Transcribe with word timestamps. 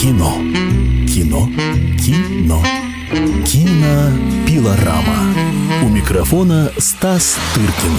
Кино. 0.00 0.32
Кино. 1.06 1.46
Кино. 1.98 2.62
Кинопилорама. 3.44 5.34
У 5.84 5.88
микрофона 5.90 6.70
Стас 6.78 7.38
Тыркин. 7.54 7.98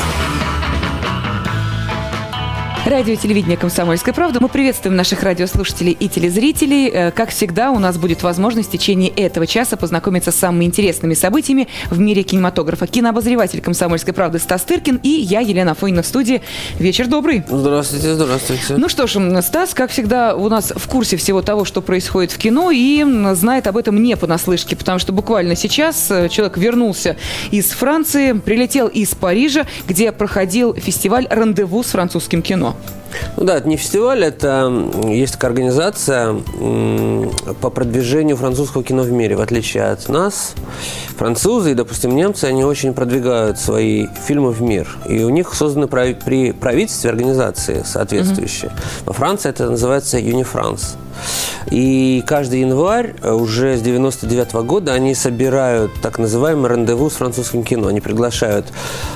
Радио 2.83 3.13
телевидение 3.13 3.57
«Комсомольская 3.57 4.11
правда». 4.11 4.39
Мы 4.41 4.49
приветствуем 4.49 4.95
наших 4.95 5.21
радиослушателей 5.21 5.91
и 5.91 6.09
телезрителей. 6.09 6.89
Э, 6.89 7.11
Как 7.11 7.29
всегда, 7.29 7.69
у 7.69 7.77
нас 7.77 7.99
будет 7.99 8.23
возможность 8.23 8.69
в 8.69 8.71
течение 8.71 9.09
этого 9.11 9.45
часа 9.45 9.77
познакомиться 9.77 10.31
с 10.31 10.35
самыми 10.35 10.65
интересными 10.65 11.13
событиями 11.13 11.67
в 11.91 11.99
мире 11.99 12.23
кинематографа. 12.23 12.87
Кинообозреватель 12.87 13.61
«Комсомольской 13.61 14.15
правды» 14.15 14.39
Стас 14.39 14.63
Тыркин 14.63 14.99
и 15.03 15.09
я, 15.09 15.41
Елена 15.41 15.75
Фойна, 15.75 16.01
в 16.01 16.07
студии. 16.07 16.41
Вечер 16.79 17.05
добрый. 17.05 17.43
Здравствуйте, 17.47 18.15
здравствуйте. 18.15 18.75
Ну 18.77 18.89
что 18.89 19.05
ж, 19.05 19.41
Стас, 19.43 19.75
как 19.75 19.91
всегда, 19.91 20.35
у 20.35 20.49
нас 20.49 20.73
в 20.75 20.87
курсе 20.87 21.17
всего 21.17 21.43
того, 21.43 21.65
что 21.65 21.81
происходит 21.81 22.31
в 22.31 22.39
кино, 22.39 22.71
и 22.71 23.05
знает 23.35 23.67
об 23.67 23.77
этом 23.77 24.01
не 24.01 24.17
понаслышке, 24.17 24.75
потому 24.75 24.97
что 24.97 25.13
буквально 25.13 25.55
сейчас 25.55 26.09
э, 26.09 26.29
человек 26.29 26.57
вернулся 26.57 27.15
из 27.51 27.67
Франции, 27.67 28.31
прилетел 28.33 28.87
из 28.87 29.13
Парижа, 29.13 29.67
где 29.87 30.11
проходил 30.11 30.73
фестиваль 30.73 31.27
«Рандеву 31.29 31.83
с 31.83 31.91
французским 31.91 32.41
кино». 32.41 32.70
Ну 33.37 33.45
да, 33.45 33.57
это 33.57 33.67
не 33.67 33.77
фестиваль, 33.77 34.23
это 34.23 34.71
есть 35.07 35.33
такая 35.33 35.51
организация 35.51 36.35
по 37.61 37.69
продвижению 37.69 38.37
французского 38.37 38.83
кино 38.83 39.03
в 39.03 39.11
мире. 39.11 39.35
В 39.35 39.41
отличие 39.41 39.83
от 39.83 40.07
нас, 40.09 40.53
французы 41.17 41.71
и, 41.71 41.73
допустим, 41.73 42.15
немцы, 42.15 42.45
они 42.45 42.63
очень 42.63 42.93
продвигают 42.93 43.57
свои 43.57 44.07
фильмы 44.27 44.51
в 44.51 44.61
мир. 44.61 44.87
И 45.07 45.23
у 45.23 45.29
них 45.29 45.53
созданы 45.53 45.87
прави- 45.87 46.17
при 46.23 46.51
правительстве 46.51 47.09
организации 47.09 47.83
соответствующие. 47.85 48.71
Во 49.05 49.13
Франции 49.13 49.49
это 49.49 49.69
называется 49.69 50.17
Юнифранс. 50.19 50.95
И 51.69 52.23
каждый 52.25 52.61
январь 52.61 53.13
э, 53.21 53.31
уже 53.31 53.77
с 53.77 53.81
99 53.81 54.53
года 54.65 54.93
они 54.93 55.15
собирают 55.15 55.91
так 56.01 56.19
называемый 56.19 56.69
рандеву 56.69 57.09
с 57.09 57.13
французским 57.13 57.63
кино. 57.63 57.87
Они 57.87 58.01
приглашают 58.01 58.65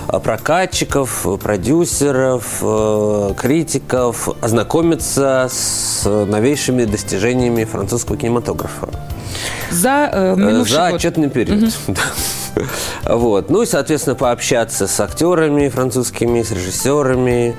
э, 0.08 0.20
прокатчиков, 0.20 1.26
продюсеров, 1.42 2.60
э, 2.62 3.34
критиков 3.38 4.30
ознакомиться 4.42 5.48
с 5.52 6.06
новейшими 6.06 6.86
достижениями 6.86 7.64
французского 7.66 8.18
кинематографа. 8.18 8.90
За 9.72 10.10
э, 10.12 10.36
минувший 10.36 10.76
За 10.76 10.90
год. 10.90 10.96
отчетный 11.00 11.30
период. 11.30 11.74
Да. 11.88 12.02
Вот. 13.06 13.50
Ну 13.50 13.62
и, 13.62 13.66
соответственно, 13.66 14.16
пообщаться 14.16 14.88
с 14.88 15.00
актерами 15.00 15.70
французскими, 15.70 16.42
с 16.42 16.52
режиссерами. 16.52 17.56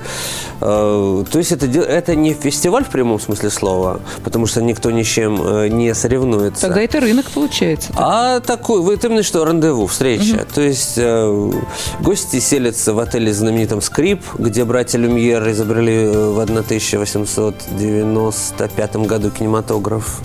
Э, 0.61 1.23
То 1.29 1.37
есть 1.37 1.51
это, 1.51 1.65
это 1.65 2.15
не 2.15 2.33
фестиваль 2.33 2.83
в 2.83 2.89
прямом 2.89 3.19
смысле 3.19 3.49
слова, 3.49 3.99
потому 4.23 4.47
что 4.47 4.61
никто 4.61 4.91
ни 4.91 5.03
с 5.03 5.07
чем 5.07 5.41
э, 5.41 5.67
не 5.69 5.93
соревнуется. 5.93 6.61
Тогда 6.61 6.81
это 6.81 6.99
рынок 6.99 7.25
получается. 7.33 7.93
А 7.95 8.39
такой, 8.39 8.81
вот 8.81 9.03
именно 9.05 9.23
что 9.23 9.45
рандеву, 9.45 9.87
встреча. 9.87 10.45
То 10.53 10.61
есть 10.61 10.93
э, 10.97 11.51
гости 12.01 12.39
селятся 12.39 12.93
в 12.93 12.99
отеле 12.99 13.33
знаменитом 13.33 13.81
«Скрип», 13.81 14.21
где 14.37 14.63
братья 14.65 14.99
Люмьер 14.99 15.49
изобрели 15.49 16.07
в 16.07 16.39
1895 16.39 18.95
году 18.97 19.31
кинематограф. 19.31 20.21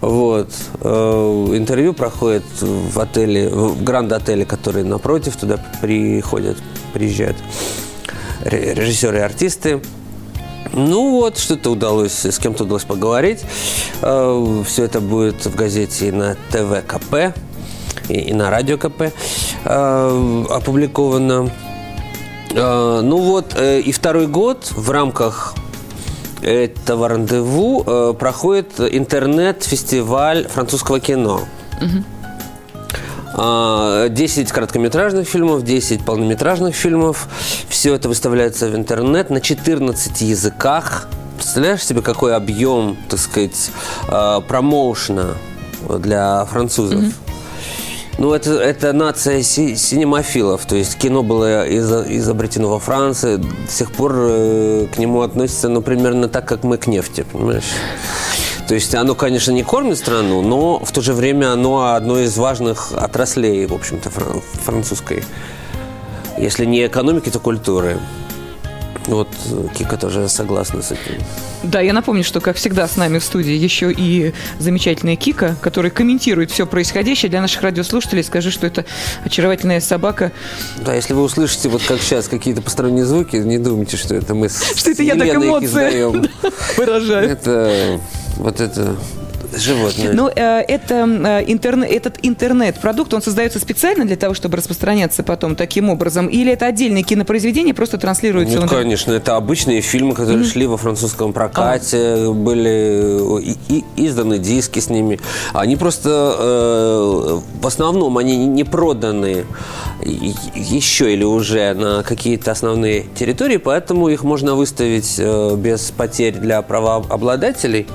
Вот. 0.00 0.50
Э, 0.82 1.52
Интервью 1.54 1.92
проходит 1.94 2.44
в 2.60 2.98
отеле, 3.00 3.48
в 3.48 3.82
гранд-отеле, 3.82 4.44
который 4.44 4.84
напротив, 4.84 5.36
туда 5.36 5.58
приходят, 5.80 6.56
приезжают 6.92 7.36
ре- 8.44 8.74
режиссеры 8.74 9.18
и 9.18 9.22
артисты. 9.22 9.80
Ну 10.72 11.10
вот, 11.12 11.38
что-то 11.38 11.70
удалось, 11.70 12.24
с 12.24 12.38
кем-то 12.38 12.64
удалось 12.64 12.84
поговорить. 12.84 13.40
Все 13.98 14.84
это 14.84 15.00
будет 15.00 15.44
в 15.46 15.54
газете 15.56 16.08
и 16.08 16.12
на 16.12 16.36
ТВ 16.50 16.86
КП, 16.86 17.34
и, 18.08 18.32
на 18.32 18.50
радио 18.50 18.76
КП 18.78 19.12
э, 19.64 20.44
опубликовано. 20.50 21.50
Э, 22.52 23.00
Ну 23.02 23.16
вот, 23.18 23.54
э, 23.56 23.80
и 23.80 23.90
второй 23.90 24.26
год 24.28 24.70
в 24.70 24.90
рамках 24.90 25.54
этого 26.42 27.08
рандеву 27.08 27.84
э, 27.86 28.14
проходит 28.18 28.80
интернет-фестиваль 28.80 30.48
французского 30.48 31.00
кино. 31.00 31.42
А, 33.32 34.08
10 34.08 34.50
короткометражных 34.50 35.28
фильмов, 35.28 35.62
10 35.62 36.04
полнометражных 36.04 36.74
фильмов. 36.74 37.28
Все 37.68 37.94
это 37.94 38.08
выставляется 38.08 38.68
в 38.68 38.76
интернет 38.76 39.30
на 39.30 39.40
14 39.40 40.20
языках. 40.22 41.08
Представляешь 41.36 41.84
себе, 41.84 42.02
какой 42.02 42.34
объем, 42.34 42.96
так 43.08 43.18
сказать, 43.18 43.70
э, 44.08 44.40
промоушена 44.46 45.36
для 45.98 46.44
французов? 46.46 47.04
Ну, 48.20 48.34
это, 48.34 48.50
это 48.60 48.92
нация 48.92 49.42
си- 49.42 49.76
синемофилов. 49.76 50.66
То 50.66 50.76
есть 50.76 50.98
кино 50.98 51.22
было 51.22 51.66
изо- 51.66 52.04
изобретено 52.18 52.68
во 52.68 52.78
Франции. 52.78 53.36
До 53.36 53.46
сих 53.66 53.92
пор 53.92 54.12
э, 54.14 54.86
к 54.94 54.98
нему 54.98 55.22
относятся, 55.22 55.70
ну, 55.70 55.80
примерно 55.80 56.28
так, 56.28 56.46
как 56.46 56.62
мы 56.62 56.76
к 56.76 56.86
нефти, 56.86 57.24
понимаешь? 57.32 57.64
То 58.68 58.74
есть 58.74 58.94
оно, 58.94 59.14
конечно, 59.14 59.52
не 59.52 59.62
кормит 59.62 59.96
страну, 59.96 60.42
но 60.42 60.78
в 60.84 60.92
то 60.92 61.00
же 61.00 61.14
время 61.14 61.50
оно 61.54 61.94
одно 61.94 62.20
из 62.20 62.36
важных 62.36 62.92
отраслей, 62.92 63.64
в 63.64 63.72
общем-то, 63.72 64.10
фран- 64.10 64.42
французской. 64.64 65.24
Если 66.38 66.66
не 66.66 66.86
экономики, 66.86 67.30
то 67.30 67.38
культуры. 67.40 67.98
Вот 69.06 69.28
Кика 69.76 69.96
тоже 69.96 70.28
согласна 70.28 70.82
с 70.82 70.92
этим. 70.92 71.22
Да, 71.62 71.80
я 71.80 71.92
напомню, 71.92 72.24
что, 72.24 72.40
как 72.40 72.56
всегда, 72.56 72.86
с 72.86 72.96
нами 72.96 73.18
в 73.18 73.24
студии 73.24 73.52
еще 73.52 73.92
и 73.92 74.32
замечательная 74.58 75.16
Кика, 75.16 75.56
которая 75.60 75.90
комментирует 75.90 76.50
все 76.50 76.66
происходящее. 76.66 77.30
Для 77.30 77.40
наших 77.40 77.62
радиослушателей 77.62 78.22
скажу, 78.24 78.50
что 78.50 78.66
это 78.66 78.84
очаровательная 79.24 79.80
собака. 79.80 80.32
Да, 80.84 80.94
если 80.94 81.12
вы 81.12 81.22
услышите, 81.22 81.68
вот 81.68 81.82
как 81.82 82.00
сейчас, 82.00 82.28
какие-то 82.28 82.62
посторонние 82.62 83.04
звуки, 83.04 83.36
не 83.36 83.58
думайте, 83.58 83.96
что 83.96 84.14
это 84.14 84.34
мы 84.34 84.48
с 84.48 84.62
Что 84.76 84.90
это 84.90 85.02
я 85.02 85.14
так 85.14 85.34
эмоции 85.34 86.04
выражаю. 86.76 87.28
Это 87.28 88.00
вот 88.36 88.60
это 88.60 88.96
животное. 89.56 90.12
Ну, 90.12 90.28
э, 90.28 90.60
это, 90.60 90.94
э, 90.94 91.44
интерне- 91.46 91.86
этот 91.88 92.18
интернет-продукт, 92.22 93.12
он 93.14 93.22
создается 93.22 93.58
специально 93.58 94.04
для 94.04 94.16
того, 94.16 94.34
чтобы 94.34 94.56
распространяться 94.56 95.22
потом 95.22 95.56
таким 95.56 95.88
образом? 95.90 96.26
Или 96.28 96.52
это 96.52 96.66
отдельные 96.66 97.02
кинопроизведения, 97.02 97.74
просто 97.74 97.98
транслируются? 97.98 98.54
Нет, 98.54 98.62
в 98.62 98.64
интернет? 98.64 98.84
конечно, 98.84 99.12
это 99.12 99.36
обычные 99.36 99.80
фильмы, 99.80 100.14
которые 100.14 100.44
шли 100.44 100.66
во 100.66 100.76
французском 100.76 101.32
прокате, 101.32 101.98
А. 101.98 102.32
были 102.32 103.40
и- 103.42 103.56
и- 103.68 103.84
изданы 104.06 104.38
диски 104.38 104.78
с 104.80 104.88
ними. 104.90 105.20
Они 105.52 105.76
просто, 105.76 106.36
э, 106.38 107.40
в 107.60 107.66
основном, 107.66 108.18
они 108.18 108.36
не 108.46 108.64
проданы 108.64 109.44
еще 110.02 111.12
или 111.12 111.24
уже 111.24 111.74
на 111.74 112.02
какие-то 112.02 112.50
основные 112.52 113.04
территории, 113.14 113.58
поэтому 113.58 114.08
их 114.08 114.22
можно 114.24 114.54
выставить 114.54 115.16
э, 115.18 115.56
без 115.56 115.90
потерь 115.90 116.34
для 116.34 116.62
правообладателей. 116.62 117.86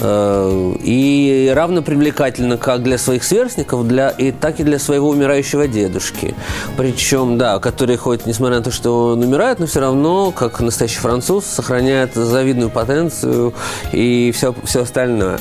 И 0.03 1.51
равно 1.55 1.81
привлекательно 1.83 2.57
как 2.57 2.81
для 2.81 2.97
своих 2.97 3.23
сверстников, 3.23 3.87
для, 3.87 4.09
и 4.09 4.31
так 4.31 4.59
и 4.59 4.63
для 4.63 4.79
своего 4.79 5.09
умирающего 5.09 5.67
дедушки. 5.67 6.33
Причем, 6.75 7.37
да, 7.37 7.59
который 7.59 7.97
хоть, 7.97 8.25
несмотря 8.25 8.57
на 8.57 8.63
то, 8.63 8.71
что 8.71 9.09
он 9.09 9.21
умирает, 9.21 9.59
но 9.59 9.67
все 9.67 9.79
равно, 9.79 10.31
как 10.31 10.59
настоящий 10.61 10.99
француз, 10.99 11.45
сохраняет 11.45 12.15
завидную 12.15 12.69
потенцию 12.71 13.53
и 13.91 14.31
все, 14.35 14.55
все 14.63 14.81
остальное. 14.81 15.39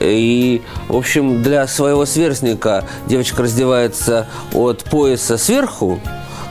И, 0.00 0.62
в 0.88 0.96
общем, 0.96 1.42
для 1.42 1.66
своего 1.68 2.04
сверстника 2.04 2.84
девочка 3.06 3.42
раздевается 3.42 4.26
от 4.52 4.82
пояса 4.84 5.38
сверху, 5.38 6.00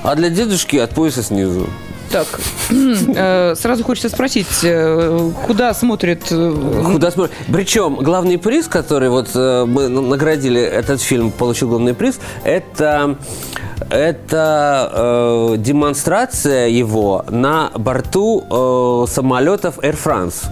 а 0.04 0.16
для 0.16 0.30
дедушки 0.30 0.78
от 0.78 0.92
пояса 0.92 1.22
снизу. 1.22 1.68
Так, 2.12 2.28
э, 2.70 3.56
сразу 3.56 3.84
хочется 3.84 4.10
спросить, 4.10 4.48
э, 4.64 5.32
куда 5.48 5.74
смотрит... 5.74 6.24
э, 6.32 6.84
Куда 6.94 7.10
смотришь? 7.12 7.36
Причем 7.52 7.96
главный 7.96 8.38
приз, 8.38 8.68
который 8.68 9.10
вот 9.10 9.34
мы 9.34 9.88
на- 9.88 10.02
наградили 10.02 10.62
этот 10.62 11.02
фильм, 11.02 11.32
получил 11.32 11.70
главный 11.70 11.94
приз, 11.94 12.20
это 12.44 13.16
это 13.90 14.90
э, 14.94 15.56
демонстрация 15.58 16.68
его 16.68 17.26
на 17.30 17.72
борту 17.76 18.44
э, 18.50 19.12
самолетов 19.12 19.80
Air 19.80 19.98
France. 20.02 20.46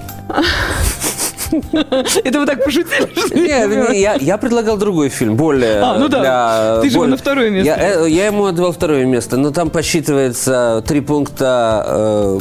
Это 2.23 2.39
вы 2.39 2.45
так 2.45 2.63
пошутили? 2.63 3.09
Нет, 3.47 3.89
не, 3.91 3.99
я, 4.01 4.15
я 4.15 4.37
предлагал 4.37 4.77
другой 4.77 5.09
фильм, 5.09 5.35
более... 5.35 5.79
А, 5.81 5.97
ну 5.97 6.07
да. 6.07 6.19
для- 6.19 6.81
Ты 6.81 6.89
же 6.89 6.97
более- 6.97 7.11
на 7.11 7.17
второе 7.17 7.49
место. 7.49 7.65
Я, 7.79 8.05
э, 8.05 8.09
я 8.09 8.25
ему 8.27 8.45
отдавал 8.45 8.71
второе 8.71 9.05
место, 9.05 9.37
но 9.37 9.51
там 9.51 9.69
посчитывается 9.69 10.83
три 10.87 11.01
пункта... 11.01 11.83
э, 11.87 12.39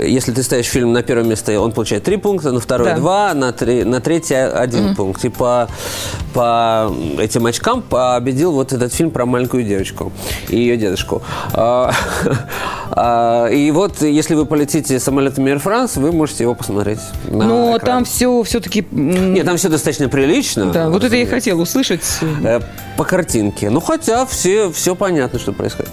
если 0.00 0.32
ты 0.32 0.42
ставишь 0.42 0.66
фильм 0.66 0.92
на 0.92 1.02
первое 1.02 1.24
место, 1.24 1.58
он 1.60 1.72
получает 1.72 2.04
три 2.04 2.16
пункта, 2.16 2.52
на 2.52 2.60
второе 2.60 2.90
Да. 2.90 2.96
два, 2.96 3.34
на, 3.34 3.52
три, 3.52 3.84
на 3.84 4.00
третье 4.00 4.48
один 4.48 4.94
пункт. 4.94 5.24
И 5.24 5.28
по, 5.28 5.68
по 6.34 6.92
этим 7.18 7.46
очкам 7.46 7.82
победил 7.82 8.52
вот 8.52 8.72
этот 8.72 8.92
фильм 8.92 9.10
про 9.10 9.26
маленькую 9.26 9.64
девочку 9.64 10.12
и 10.48 10.56
ее 10.56 10.76
дедушку. 10.76 11.22
А, 11.52 11.92
а, 12.90 13.46
И 13.48 13.70
вот, 13.70 14.02
если 14.02 14.34
вы 14.34 14.46
полетите 14.46 14.98
самолетами 15.00 15.50
Air 15.50 15.62
France, 15.62 16.00
вы 16.00 16.12
можете 16.12 16.44
его 16.44 16.54
посмотреть. 16.54 17.00
Но 17.28 17.76
экране. 17.76 17.78
там 17.78 18.04
все 18.04 18.42
все-таки... 18.42 18.86
Нет, 18.90 19.46
там 19.46 19.56
все 19.56 19.68
достаточно 19.68 20.08
прилично. 20.08 20.66
Да, 20.66 20.88
вот 20.88 21.04
это 21.04 21.16
я 21.16 21.22
и 21.22 21.26
хотела 21.26 21.62
услышать. 21.62 22.02
Э, 22.44 22.60
По 22.96 23.04
картинке. 23.04 23.70
Ну, 23.70 23.80
хотя 23.80 24.26
все, 24.26 24.70
все 24.70 24.94
понятно, 24.94 25.38
что 25.38 25.52
происходит. 25.52 25.90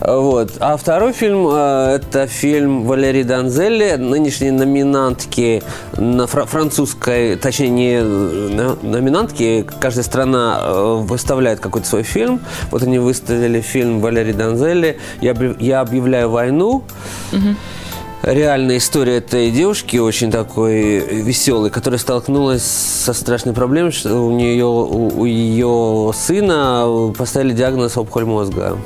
Вот. 0.00 0.52
А 0.60 0.76
второй 0.76 1.12
фильм 1.12 1.48
э, 1.50 1.96
это 1.96 2.26
фильм 2.26 2.84
Валерии 2.84 3.22
Донзелли, 3.50 3.94
нынешней 3.96 4.50
номинантки 4.50 5.62
на 5.96 6.26
фра- 6.26 6.46
французской, 6.46 7.36
точнее, 7.36 7.68
не 7.70 7.92
э, 8.00 8.02
на- 8.02 8.74
номинантки, 8.82 9.64
каждая 9.80 10.02
страна 10.04 10.58
э, 10.60 10.94
выставляет 11.06 11.60
какой-то 11.60 11.86
свой 11.86 12.02
фильм. 12.02 12.40
Вот 12.72 12.82
они 12.82 12.98
выставили 12.98 13.60
фильм 13.60 14.00
Валерии 14.00 14.32
Донзелли 14.32 14.98
«Я, 15.20 15.34
я 15.60 15.80
объявляю 15.80 16.28
войну». 16.30 16.82
Реальная 18.22 18.78
история 18.78 19.18
этой 19.18 19.50
девушки, 19.50 19.98
очень 19.98 20.32
такой 20.32 20.98
веселой, 21.22 21.70
которая 21.70 21.98
столкнулась 21.98 22.64
со 22.64 23.12
страшной 23.12 23.54
проблемой, 23.54 23.92
что 23.92 24.14
у 24.26 24.32
нее, 24.32 24.64
у, 24.64 25.20
у 25.20 25.24
ее 25.26 26.12
сына 26.14 27.12
поставили 27.16 27.52
диагноз 27.52 27.96
опухоль 27.96 28.24
мозга. 28.24 28.78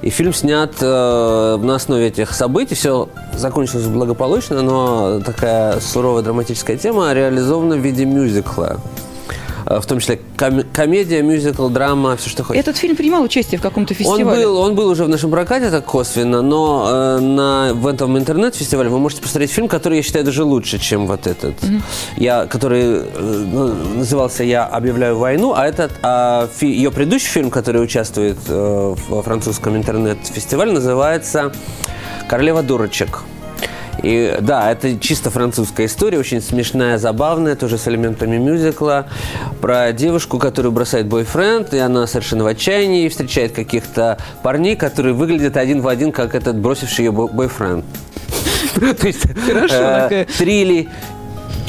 И 0.00 0.08
фильм 0.08 0.32
снят 0.32 0.72
э, 0.80 1.58
на 1.60 1.74
основе 1.74 2.06
этих 2.06 2.32
событий. 2.32 2.74
Все 2.74 3.10
закончилось 3.34 3.84
благополучно, 3.84 4.62
но 4.62 5.20
такая 5.20 5.78
суровая 5.80 6.22
драматическая 6.22 6.78
тема 6.78 7.12
реализована 7.12 7.76
в 7.76 7.80
виде 7.80 8.06
мюзикла. 8.06 8.80
Э, 9.70 9.78
В 9.80 9.86
том 9.86 10.00
числе 10.00 10.18
ком- 10.36 10.64
комедия, 10.72 11.22
мюзикл, 11.22 11.68
драма, 11.68 12.16
все, 12.16 12.28
что 12.28 12.42
хочешь. 12.42 12.60
Этот 12.60 12.76
фильм 12.76 12.96
принимал 12.96 13.22
участие 13.22 13.58
в 13.58 13.62
каком-то 13.62 13.94
Он 13.94 13.96
фестивале? 13.96 14.44
был, 14.46 14.58
он 14.58 14.74
был 14.74 14.88
уже 14.88 15.04
в 15.04 15.08
нашем 15.08 15.30
прокате 15.30 15.70
так 15.70 15.84
косвенно, 15.84 16.42
но 16.42 16.88
э, 16.90 17.20
на, 17.20 17.72
в 17.74 17.86
этом 17.86 18.18
интернет-фестивале 18.18 18.88
вы 18.90 18.98
можете 18.98 19.22
посмотреть 19.22 19.52
фильм, 19.52 19.68
который 19.68 19.98
я 19.98 20.02
считаю 20.02 20.24
даже 20.24 20.42
лучше, 20.42 20.78
чем 20.80 21.06
вот 21.06 21.26
этот. 21.28 21.54
Я, 22.16 22.46
который 22.46 22.82
э, 22.82 23.46
ну, 23.52 23.74
назывался 23.98 24.42
«Я 24.42 24.64
объявляю 24.66 25.16
войну», 25.16 25.54
а 25.56 25.64
этот, 25.66 25.92
а, 26.02 26.48
фи- 26.58 26.66
ее 26.72 26.90
предыдущий 26.90 27.28
фильм, 27.28 27.50
который 27.50 27.80
участвует 27.82 28.38
э, 28.48 28.94
во 29.08 29.22
французском 29.22 29.76
интернет-фестивале, 29.76 30.72
называется 30.72 31.52
«Королева 32.28 32.62
дурочек». 32.62 33.20
И 34.02 34.36
да, 34.40 34.70
это 34.70 34.98
чисто 34.98 35.30
французская 35.30 35.86
история, 35.86 36.18
очень 36.18 36.40
смешная, 36.40 36.98
забавная, 36.98 37.56
тоже 37.56 37.78
с 37.78 37.86
элементами 37.88 38.36
мюзикла, 38.38 39.06
про 39.60 39.92
девушку, 39.92 40.38
которую 40.38 40.72
бросает 40.72 41.06
бойфренд, 41.06 41.74
и 41.74 41.78
она 41.78 42.06
совершенно 42.06 42.44
в 42.44 42.46
отчаянии, 42.46 43.06
и 43.06 43.08
встречает 43.08 43.52
каких-то 43.52 44.18
парней, 44.42 44.76
которые 44.76 45.14
выглядят 45.14 45.56
один 45.56 45.80
в 45.80 45.88
один, 45.88 46.12
как 46.12 46.34
этот 46.34 46.56
бросивший 46.56 47.06
ее 47.06 47.12
бо- 47.12 47.28
бойфренд. 47.28 47.84
То 48.74 49.06
есть 49.06 49.22
Хорошо, 49.46 49.74
э, 49.74 50.02
такая. 50.02 50.26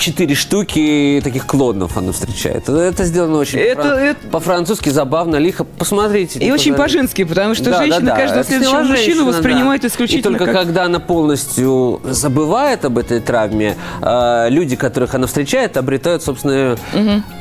Четыре 0.02 0.36
штуки 0.36 1.22
таких 1.24 1.46
клонов 1.46 1.96
она 1.98 2.12
встречает. 2.12 2.68
Это 2.68 3.06
сделано 3.06 3.38
очень 3.38 3.60
Это- 3.60 3.82
фран- 3.82 3.98
это- 4.00 4.28
по-французски 4.30 4.90
забавно, 4.90 5.38
лихо. 5.38 5.64
Посмотрите. 5.64 6.40
И 6.40 6.52
очень 6.52 6.72
пожалуйста. 6.74 6.82
по-женски, 6.98 7.24
потому 7.24 7.56
что 7.56 7.70
Да, 7.72 7.78
женщина 7.78 8.06
да, 8.08 8.16
да. 8.16 8.18
каждого 8.18 8.44
следующего 8.44 8.82
мужчину 8.82 9.26
воспринимает 9.26 9.82
да. 9.84 9.88
исключительно 9.88 10.36
И 10.36 10.40
только 10.40 10.52
как... 10.52 10.66
когда 10.66 10.84
она 10.86 11.00
полностью 11.00 12.02
забывает 12.04 12.84
об 12.86 12.98
этой 12.98 13.20
травме, 13.20 13.76
э, 14.02 14.48
люди, 14.50 14.76
которых 14.76 15.14
она 15.16 15.28
встречает, 15.28 15.78
обретают 15.78 16.24
собственное 16.24 16.78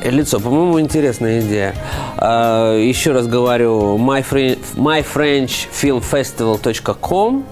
лицо. 0.05 0.39
По-моему, 0.39 0.79
интересная 0.81 1.41
идея. 1.41 1.75
Э, 2.19 2.79
еще 2.83 3.13
раз 3.13 3.27
говорю, 3.27 3.97
my, 3.97 4.23
Fre- 4.29 4.59
myfrenchfilmfestival.com 4.77 7.45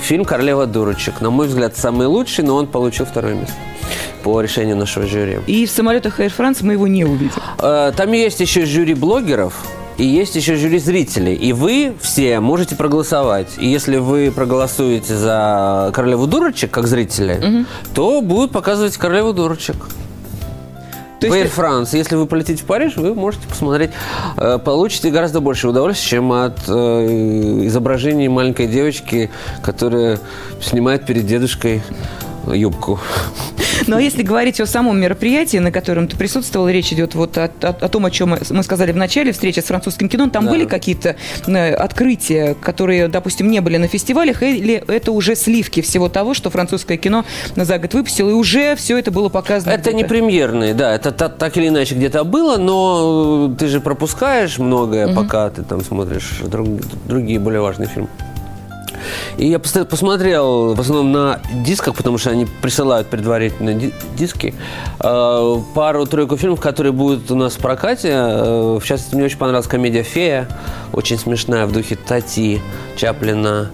Фильм 0.00 0.24
«Королева 0.24 0.66
дурочек». 0.66 1.20
На 1.20 1.30
мой 1.30 1.46
взгляд, 1.46 1.76
самый 1.76 2.08
лучший, 2.08 2.42
но 2.44 2.56
он 2.56 2.66
получил 2.66 3.06
второе 3.06 3.34
место 3.34 3.54
по 4.22 4.40
решению 4.40 4.76
нашего 4.76 5.06
жюри. 5.06 5.38
И 5.46 5.66
в 5.66 5.70
самолетах 5.70 6.20
Air 6.20 6.32
France 6.36 6.58
мы 6.62 6.74
его 6.74 6.86
не 6.86 7.04
увидим. 7.04 7.32
Э, 7.58 7.92
Там 7.96 8.12
есть 8.12 8.40
еще 8.40 8.64
жюри 8.66 8.94
блогеров 8.94 9.54
и 9.98 10.04
есть 10.06 10.34
еще 10.36 10.56
жюри 10.56 10.78
зрителей. 10.78 11.34
И 11.34 11.52
вы 11.52 11.94
все 12.00 12.40
можете 12.40 12.74
проголосовать. 12.76 13.48
И 13.58 13.66
если 13.66 13.98
вы 13.98 14.32
проголосуете 14.34 15.14
за 15.16 15.90
королеву 15.94 16.26
дурочек, 16.26 16.70
как 16.70 16.86
зрители, 16.86 17.64
то 17.94 18.20
будут 18.22 18.52
показывать 18.52 18.96
королеву 18.96 19.32
дурочек. 19.32 19.76
То 21.20 21.28
в 21.28 21.32
Air 21.34 21.42
есть- 21.44 21.54
France. 21.56 21.88
Если 21.92 22.16
вы 22.16 22.26
полетите 22.26 22.62
в 22.62 22.66
Париж, 22.66 22.96
вы 22.96 23.14
можете 23.14 23.46
посмотреть. 23.46 23.90
Э, 24.36 24.58
Получите 24.58 25.10
гораздо 25.10 25.40
больше 25.40 25.68
удовольствия, 25.68 26.08
чем 26.10 26.32
от 26.32 26.58
э, 26.66 27.62
изображений 27.66 28.26
маленькой 28.28 28.66
девочки, 28.66 29.30
которая 29.62 30.18
снимает 30.60 31.06
перед 31.06 31.26
дедушкой 31.26 31.80
юбку. 32.52 32.98
Ну, 33.86 33.96
а 33.96 34.00
если 34.00 34.22
говорить 34.22 34.60
о 34.60 34.66
самом 34.66 35.00
мероприятии, 35.00 35.56
на 35.58 35.70
котором 35.72 36.08
ты 36.08 36.16
присутствовал, 36.16 36.68
речь 36.68 36.92
идет 36.92 37.14
вот 37.14 37.36
о, 37.38 37.50
о- 37.62 37.68
о 37.68 37.88
том, 37.88 38.04
о 38.06 38.10
чем 38.10 38.30
мы- 38.30 38.62
сказали 38.62 38.92
в 38.92 38.96
начале, 38.96 39.32
встречи 39.32 39.60
с 39.60 39.64
французским 39.64 40.08
кино, 40.08 40.28
там 40.30 40.44
Да. 40.44 40.50
были 40.50 40.64
какие-то 40.64 41.16
э, 41.46 41.74
открытия, 41.74 42.54
которые, 42.54 43.08
допустим, 43.08 43.50
не 43.50 43.60
были 43.60 43.76
на 43.76 43.88
фестивалях, 43.88 44.42
или 44.42 44.82
это 44.86 45.12
уже 45.12 45.34
сливки 45.36 45.80
всего 45.82 46.08
того, 46.08 46.34
что 46.34 46.50
французское 46.50 46.96
кино 46.96 47.24
за 47.56 47.78
год 47.78 47.94
выпустило, 47.94 48.30
и 48.30 48.32
уже 48.32 48.76
все 48.76 48.98
это 48.98 49.10
было 49.10 49.28
показано 49.28 49.72
Это 49.72 49.92
не 49.92 50.04
премьерные, 50.04 50.74
да, 50.74 50.94
это 50.94 51.10
та- 51.12 51.28
так 51.28 51.56
или 51.56 51.68
иначе 51.68 51.94
где-то 51.94 52.24
было, 52.24 52.56
но 52.58 53.50
э, 53.52 53.56
ты 53.58 53.66
же 53.68 53.80
пропускаешь 53.80 54.58
многое, 54.58 55.14
пока 55.14 55.50
ты 55.50 55.62
там 55.62 55.82
смотришь 55.82 56.40
друг- 56.46 56.80
другие 57.06 57.38
более 57.38 57.60
важные 57.60 57.88
фильмы. 57.88 58.08
И 59.36 59.46
я 59.46 59.58
посмотрел 59.58 60.74
в 60.74 60.80
основном 60.80 61.12
на 61.12 61.40
дисках, 61.64 61.94
потому 61.96 62.18
что 62.18 62.30
они 62.30 62.46
присылают 62.60 63.08
предварительно 63.08 63.74
ди- 63.74 63.92
диски, 64.16 64.54
э, 65.00 65.56
пару-тройку 65.74 66.36
фильмов, 66.36 66.60
которые 66.60 66.92
будут 66.92 67.30
у 67.30 67.34
нас 67.36 67.54
в 67.54 67.58
прокате. 67.58 68.08
Э, 68.12 68.78
в 68.80 68.84
частности, 68.84 69.14
мне 69.14 69.24
очень 69.24 69.38
понравилась 69.38 69.66
комедия 69.66 70.02
«Фея», 70.02 70.48
очень 70.92 71.18
смешная, 71.18 71.66
в 71.66 71.72
духе 71.72 71.96
Тати 71.96 72.60
Чаплина. 72.96 73.70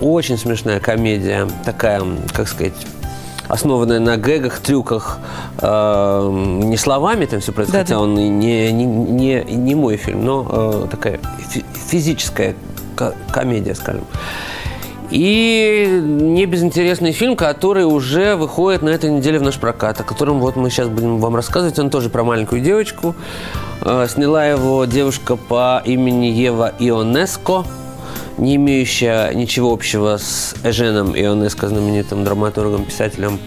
Очень 0.00 0.38
смешная 0.38 0.80
комедия, 0.80 1.46
такая, 1.64 2.02
как 2.32 2.48
сказать, 2.48 2.72
основанная 3.48 3.98
на 4.00 4.16
гэгах, 4.16 4.60
трюках, 4.60 5.18
э, 5.58 6.30
не 6.64 6.76
словами 6.76 7.26
там 7.26 7.40
все 7.40 7.52
происходит, 7.52 7.86
Да-да. 7.88 7.98
хотя 7.98 8.00
он 8.00 8.18
и 8.18 8.28
не, 8.28 8.70
не, 8.72 8.86
не, 8.86 9.42
не 9.44 9.74
мой 9.74 9.96
фильм, 9.96 10.24
но 10.24 10.46
э, 10.48 10.86
такая 10.90 11.18
фи- 11.50 11.64
физическая 11.90 12.54
комедия, 13.32 13.74
скажем. 13.74 14.04
И 15.10 16.00
не 16.00 16.46
безинтересный 16.46 17.10
фильм, 17.10 17.34
который 17.34 17.84
уже 17.84 18.36
выходит 18.36 18.82
на 18.82 18.90
этой 18.90 19.10
неделе 19.10 19.40
в 19.40 19.42
наш 19.42 19.58
прокат, 19.58 20.00
о 20.00 20.04
котором 20.04 20.38
вот 20.38 20.54
мы 20.54 20.70
сейчас 20.70 20.88
будем 20.88 21.18
вам 21.18 21.34
рассказывать. 21.34 21.78
Он 21.80 21.90
тоже 21.90 22.10
про 22.10 22.22
маленькую 22.22 22.60
девочку. 22.60 23.16
Э, 23.82 24.06
Сняла 24.08 24.46
его 24.46 24.84
девушка 24.84 25.34
по 25.34 25.82
имени 25.84 26.26
Ева 26.26 26.72
Ионеско, 26.78 27.64
не 28.38 28.54
имеющая 28.54 29.32
ничего 29.34 29.72
общего 29.72 30.16
с 30.16 30.54
Эженом 30.62 31.16
Ионеско, 31.16 31.66
знаменитым 31.66 32.22
драматургом, 32.22 32.84
писателем, 32.84 33.40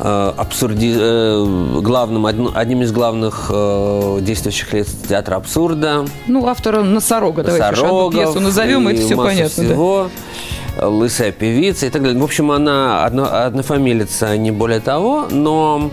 абсурди... 0.00 0.94
э, 0.96 1.80
главным, 1.82 2.26
одним 2.26 2.82
из 2.82 2.92
главных 2.92 3.50
э, 3.52 4.18
действующих 4.22 4.72
лиц 4.72 4.88
театра 5.08 5.36
абсурда. 5.36 6.06
Ну, 6.26 6.46
автора 6.46 6.82
«Носорога». 6.82 7.42
Давайте 7.42 7.64
одну 7.64 8.10
пьесу 8.10 8.40
назовем, 8.40 8.88
и 8.88 8.94
это 8.94 9.02
все 9.02 9.16
понятно. 9.16 9.42
да. 9.42 9.48
всего. 9.48 10.10
Лысая 10.80 11.32
певица 11.32 11.86
и 11.86 11.90
так 11.90 12.02
далее. 12.02 12.20
В 12.20 12.24
общем, 12.24 12.50
она 12.50 13.04
одно, 13.04 13.28
однофамилица, 13.30 14.36
не 14.36 14.50
более 14.50 14.80
того, 14.80 15.26
но 15.30 15.90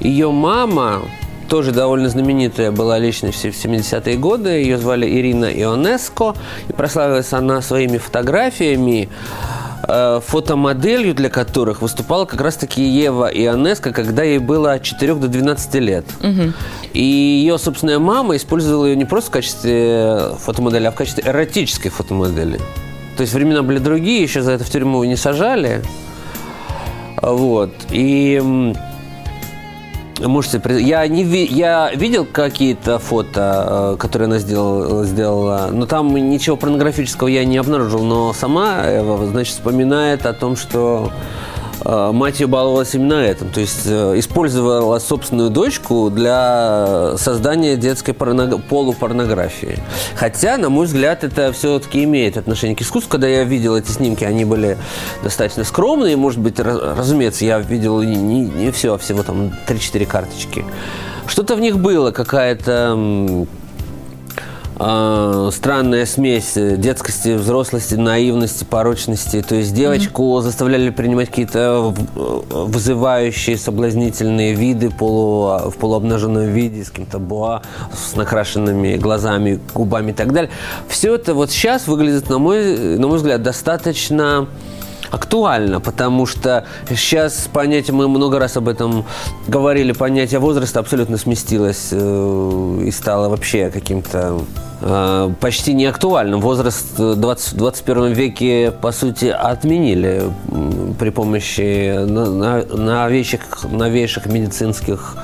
ее 0.00 0.30
мама 0.30 1.02
тоже 1.48 1.72
довольно 1.72 2.08
знаменитая 2.08 2.70
была 2.70 2.98
личность 2.98 3.42
в 3.42 3.64
70-е 3.64 4.16
годы. 4.16 4.50
Ее 4.50 4.78
звали 4.78 5.08
Ирина 5.08 5.46
Ионеско. 5.46 6.34
И 6.68 6.72
прославилась 6.72 7.32
она 7.32 7.62
своими 7.62 7.98
фотографиями, 7.98 9.08
э, 9.86 10.20
фотомоделью 10.26 11.14
для 11.14 11.30
которых 11.30 11.82
выступала 11.82 12.24
как 12.24 12.40
раз-таки 12.40 12.82
Ева 12.82 13.26
Ионеско, 13.26 13.92
когда 13.92 14.22
ей 14.22 14.38
было 14.38 14.74
от 14.74 14.82
4 14.82 15.14
до 15.14 15.28
12 15.28 15.74
лет. 15.76 16.06
И 16.92 17.02
ее 17.02 17.58
собственная 17.58 17.98
мама 17.98 18.36
использовала 18.36 18.86
ее 18.86 18.96
не 18.96 19.04
просто 19.04 19.30
в 19.30 19.32
качестве 19.32 20.30
фотомодели, 20.38 20.86
а 20.86 20.90
в 20.90 20.94
качестве 20.94 21.24
эротической 21.26 21.90
фотомодели. 21.90 22.58
То 23.16 23.22
есть 23.22 23.32
времена 23.32 23.62
были 23.62 23.78
другие, 23.78 24.22
еще 24.22 24.42
за 24.42 24.52
это 24.52 24.64
в 24.64 24.70
тюрьму 24.70 25.02
не 25.04 25.16
сажали. 25.16 25.82
Вот. 27.22 27.72
И 27.90 28.74
можете... 30.20 30.60
Я, 30.80 31.06
не 31.08 31.24
я 31.24 31.90
видел 31.94 32.26
какие-то 32.30 32.98
фото, 32.98 33.94
э, 33.94 33.96
которые 33.98 34.26
она 34.26 34.38
сделала, 34.38 35.04
сделала, 35.04 35.68
но 35.72 35.86
там 35.86 36.14
ничего 36.14 36.56
порнографического 36.56 37.28
я 37.28 37.44
не 37.44 37.56
обнаружил. 37.58 38.02
Но 38.02 38.32
сама 38.32 38.82
Эва, 38.86 39.26
значит, 39.26 39.54
вспоминает 39.54 40.26
о 40.26 40.32
том, 40.32 40.56
что 40.56 41.10
мать 42.12 42.40
ее 42.40 42.46
баловалась 42.46 42.94
именно 42.94 43.14
этим. 43.14 43.50
То 43.50 43.60
есть 43.60 43.82
э, 43.86 44.18
использовала 44.18 44.98
собственную 44.98 45.50
дочку 45.50 46.10
для 46.10 47.12
создания 47.16 47.76
детской 47.76 48.12
порно- 48.12 48.58
полупорнографии. 48.58 49.78
Хотя, 50.16 50.56
на 50.56 50.68
мой 50.68 50.86
взгляд, 50.86 51.24
это 51.24 51.52
все-таки 51.52 52.04
имеет 52.04 52.36
отношение 52.36 52.76
к 52.76 52.82
искусству. 52.82 53.10
Когда 53.10 53.28
я 53.28 53.44
видел 53.44 53.76
эти 53.76 53.90
снимки, 53.90 54.24
они 54.24 54.44
были 54.44 54.76
достаточно 55.22 55.64
скромные. 55.64 56.16
Может 56.16 56.40
быть, 56.40 56.58
раз- 56.58 56.80
разумеется, 56.96 57.44
я 57.44 57.58
видел 57.58 58.02
не, 58.02 58.16
не- 58.16 58.44
не 58.44 58.70
все, 58.72 58.94
а 58.94 58.98
всего 58.98 59.22
там 59.22 59.52
3-4 59.68 60.06
карточки. 60.06 60.64
Что-то 61.26 61.56
в 61.56 61.60
них 61.60 61.78
было, 61.78 62.10
какая-то 62.10 63.46
а, 64.78 65.48
странная 65.52 66.04
смесь 66.04 66.56
э, 66.56 66.76
детскости, 66.76 67.30
взрослости, 67.34 67.94
наивности, 67.94 68.64
порочности. 68.64 69.40
То 69.42 69.54
есть 69.54 69.74
девочку 69.74 70.40
заставляли 70.42 70.90
принимать 70.90 71.30
какие-то 71.30 71.94
в- 71.94 72.18
э, 72.18 72.64
вызывающие, 72.64 73.56
соблазнительные 73.56 74.54
виды 74.54 74.90
полу, 74.90 75.70
в 75.70 75.76
полуобнаженном 75.78 76.44
виде, 76.52 76.84
с 76.84 76.90
каким-то 76.90 77.18
буа, 77.18 77.62
с 77.94 78.16
накрашенными 78.16 78.96
глазами, 78.96 79.60
губами 79.74 80.10
и 80.10 80.14
так 80.14 80.32
далее. 80.32 80.50
Все 80.88 81.14
это 81.14 81.32
вот 81.32 81.50
сейчас 81.50 81.86
выглядит, 81.86 82.28
на 82.28 82.38
мой, 82.38 82.98
на 82.98 83.06
мой 83.06 83.16
взгляд, 83.16 83.42
достаточно 83.42 84.46
актуально, 85.10 85.80
потому 85.80 86.26
что 86.26 86.64
сейчас 86.88 87.48
понятие, 87.52 87.94
мы 87.94 88.08
много 88.08 88.38
раз 88.38 88.56
об 88.56 88.68
этом 88.68 89.04
говорили, 89.46 89.92
понятие 89.92 90.40
возраста 90.40 90.80
абсолютно 90.80 91.16
сместилось 91.16 91.88
э, 91.92 92.82
и 92.84 92.90
стало 92.90 93.28
вообще 93.28 93.70
каким-то 93.70 94.40
э, 94.80 95.30
почти 95.40 95.74
не 95.74 95.86
актуальным. 95.86 96.40
Возраст 96.40 96.98
э, 96.98 97.14
20, 97.16 97.52
в 97.52 97.56
21 97.56 98.12
веке, 98.12 98.72
по 98.72 98.92
сути, 98.92 99.26
отменили 99.26 100.24
при 100.98 101.10
помощи 101.10 102.04
новейших, 102.04 103.64
новейших 103.70 104.26
медицинских 104.26 105.16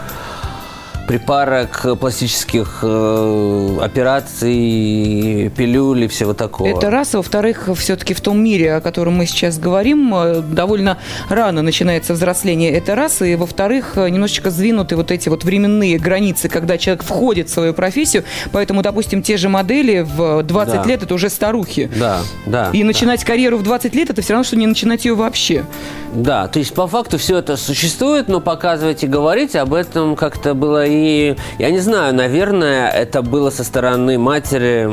припарок, 1.06 1.98
пластических 1.98 2.78
э, 2.82 3.78
операций, 3.80 5.50
пилюль 5.56 6.04
и 6.04 6.08
всего 6.08 6.34
такого. 6.34 6.68
Это 6.68 6.90
раз. 6.90 7.14
Во-вторых, 7.14 7.68
все-таки 7.76 8.14
в 8.14 8.20
том 8.20 8.42
мире, 8.42 8.74
о 8.74 8.80
котором 8.80 9.14
мы 9.14 9.26
сейчас 9.26 9.58
говорим, 9.58 10.14
э, 10.14 10.40
довольно 10.42 10.98
рано 11.28 11.62
начинается 11.62 12.14
взросление. 12.14 12.72
Это 12.72 12.94
раз. 12.94 13.22
И 13.22 13.34
во-вторых, 13.34 13.92
э, 13.96 14.08
немножечко 14.08 14.50
сдвинуты 14.50 14.96
вот 14.96 15.10
эти 15.10 15.28
вот 15.28 15.44
временные 15.44 15.98
границы, 15.98 16.48
когда 16.48 16.78
человек 16.78 17.02
входит 17.02 17.48
в 17.48 17.52
свою 17.52 17.74
профессию. 17.74 18.24
Поэтому, 18.52 18.82
допустим, 18.82 19.22
те 19.22 19.36
же 19.36 19.48
модели 19.48 20.00
в 20.00 20.42
20 20.42 20.82
Да. 20.82 20.88
лет– 20.88 21.02
это 21.04 21.14
уже 21.14 21.28
старухи. 21.28 21.90
Да, 21.98 22.20
да. 22.46 22.70
И 22.72 22.80
да. 22.80 22.86
начинать 22.86 23.24
карьеру 23.24 23.58
в 23.58 23.62
20 23.62 23.94
лет– 23.94 24.10
это 24.10 24.22
все 24.22 24.34
равно, 24.34 24.44
что 24.44 24.56
не 24.56 24.66
начинать 24.66 25.04
ее 25.04 25.14
вообще. 25.14 25.64
Да, 26.14 26.46
то 26.48 26.58
есть 26.58 26.74
по 26.74 26.86
факту 26.86 27.18
все 27.18 27.38
это 27.38 27.56
существует, 27.56 28.28
но 28.28 28.40
показывать 28.40 29.02
и 29.02 29.06
говорить 29.06 29.56
об 29.56 29.72
этом 29.74 30.14
как-то 30.16 30.54
было 30.54 30.86
и... 30.92 31.36
Я 31.58 31.70
не 31.70 31.80
знаю, 31.80 32.14
наверное, 32.14 32.88
это 32.88 33.22
было 33.22 33.50
со 33.50 33.64
стороны 33.64 34.18
матери... 34.18 34.90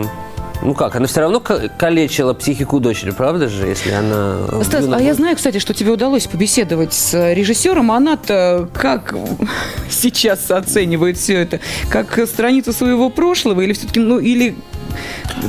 Ну 0.62 0.74
как, 0.74 0.96
она 0.98 1.08
все 1.08 1.22
равно 1.22 1.39
ка- 1.39 1.70
калечила 1.70 2.34
психику 2.34 2.82
дочери, 2.82 3.12
правда 3.12 3.48
же, 3.48 3.65
если 3.65 3.91
она... 3.91 4.39
Стас, 4.63 4.82
юном 4.84 5.00
а 5.00 5.01
я 5.01 5.13
знаю, 5.13 5.38
кстати, 5.38 5.58
что 5.58 5.74
тебе 5.74 5.91
удалось 5.91 6.27
побеседовать 6.27 6.94
с 6.94 7.34
режиссером. 7.34 7.91
Она-то 7.91 8.68
как 8.74 9.15
сейчас 9.89 10.51
оценивает 10.51 11.18
все 11.18 11.44
это? 11.44 11.62
Как 11.89 12.20
страницу 12.27 12.74
своего 12.74 13.10
прошлого? 13.10 13.62
Или 13.62 13.72
все-таки, 13.72 14.01
ну, 14.01 14.20
или 14.20 14.56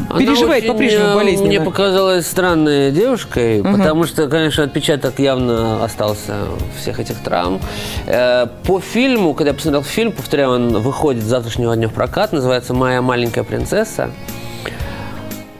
Она 0.09 0.19
переживает 0.19 0.67
по-прежнему 0.67 1.05
э, 1.11 1.15
болезненно? 1.15 1.49
Мне 1.49 1.61
показалась 1.61 2.27
странной 2.27 2.93
девушкой, 2.93 3.63
потому 3.63 4.05
что, 4.05 4.29
конечно, 4.29 4.65
отпечаток 4.65 5.19
явно 5.19 5.85
остался 5.85 6.35
всех 6.79 7.01
этих 7.01 7.19
травм. 7.19 7.61
Э, 8.07 8.47
По 8.65 8.81
фильму, 8.81 9.35
когда 9.35 9.51
я 9.51 9.55
посмотрел 9.55 9.83
фильм, 9.83 10.13
повторяю, 10.13 10.51
он 10.51 10.79
выходит 10.79 11.23
с 11.23 11.27
завтрашнего 11.27 11.75
дня 11.77 11.89
в 11.89 11.93
прокат, 11.93 12.33
называется 12.33 12.75
«Моя 12.75 13.03
маленькая 13.03 13.45
принцесса». 13.45 14.11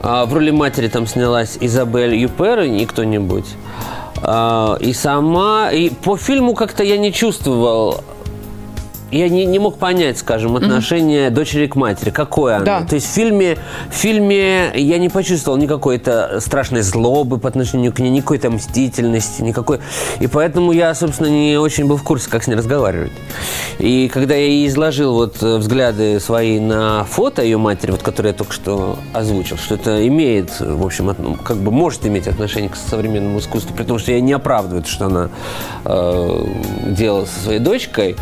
А, 0.03 0.25
В 0.25 0.33
роли 0.33 0.51
матери 0.51 0.89
там 0.89 1.07
снялась 1.07 1.59
Изабель 1.61 2.15
Юпер, 2.15 2.67
не 2.67 2.87
кто-нибудь. 2.87 3.47
А, 4.23 4.77
И 4.81 4.93
сама... 4.93 5.71
И 5.73 5.91
по 5.91 6.17
фильму 6.17 6.55
как-то 6.55 6.83
я 6.83 6.97
не 6.99 7.13
чувствовал... 7.13 8.03
Я 9.11 9.29
не, 9.29 9.45
не 9.45 9.59
мог 9.59 9.79
понять, 9.79 10.19
скажем, 10.19 10.57
отношение 10.57 11.31
дочери 11.31 11.67
к 11.67 11.77
матери. 11.77 12.11
Какое 12.11 12.57
оно? 12.57 12.65
Да. 12.65 12.85
То 12.85 12.95
есть 12.95 13.07
в 13.07 13.11
фильме, 13.11 13.57
в 13.91 13.95
фильме 13.95 14.71
я 14.75 14.99
не 14.99 15.09
почувствовал 15.09 15.59
никакой-то 15.59 16.39
страшной 16.41 16.83
злобы 16.83 17.39
по 17.39 17.49
отношению 17.49 17.93
к 17.93 17.99
ней, 17.99 18.11
никакой 18.11 18.39
то 18.39 18.51
мстительности, 18.51 19.43
никакой... 19.43 19.81
И 20.21 20.27
поэтому 20.27 20.73
я, 20.73 20.95
собственно, 20.95 21.29
не 21.29 21.57
очень 21.57 21.87
был 21.87 21.97
в 21.97 22.03
курсе, 22.03 22.31
как 22.31 22.45
с 22.45 22.47
ней 22.47 22.55
разговаривать. 22.55 23.13
И 23.79 24.09
когда 24.13 24.35
я 24.35 24.47
ей 24.47 24.69
изложил 24.69 25.15
вот 25.15 25.43
э, 25.43 25.57
взгляды 25.57 26.21
свои 26.21 26.61
на 26.61 27.05
фото 27.05 27.43
ее 27.43 27.59
матери, 27.59 27.91
вот 27.91 28.03
которое 28.03 28.29
я 28.29 28.35
только 28.35 28.53
что 28.53 28.99
озвучил, 29.13 29.57
что 29.57 29.75
это 29.75 30.07
имеет, 30.07 30.61
в 30.61 30.85
общем, 30.85 31.15
ну, 31.19 31.37
как 31.43 31.57
бы 31.57 31.71
может 31.71 32.07
иметь 32.07 32.29
отношение 32.29 32.71
к 32.71 32.77
современному 32.77 33.39
искусству, 33.39 33.75
при 33.75 33.85
том, 33.85 33.99
что 33.99 34.13
я 34.13 34.21
не 34.21 34.33
оправдываю, 34.33 34.83
то, 34.83 34.89
что 34.89 35.07
она 35.07 35.31
э, 35.85 36.45
делала 36.87 37.25
со 37.25 37.41
своей 37.41 37.59
дочкой, 37.59 38.17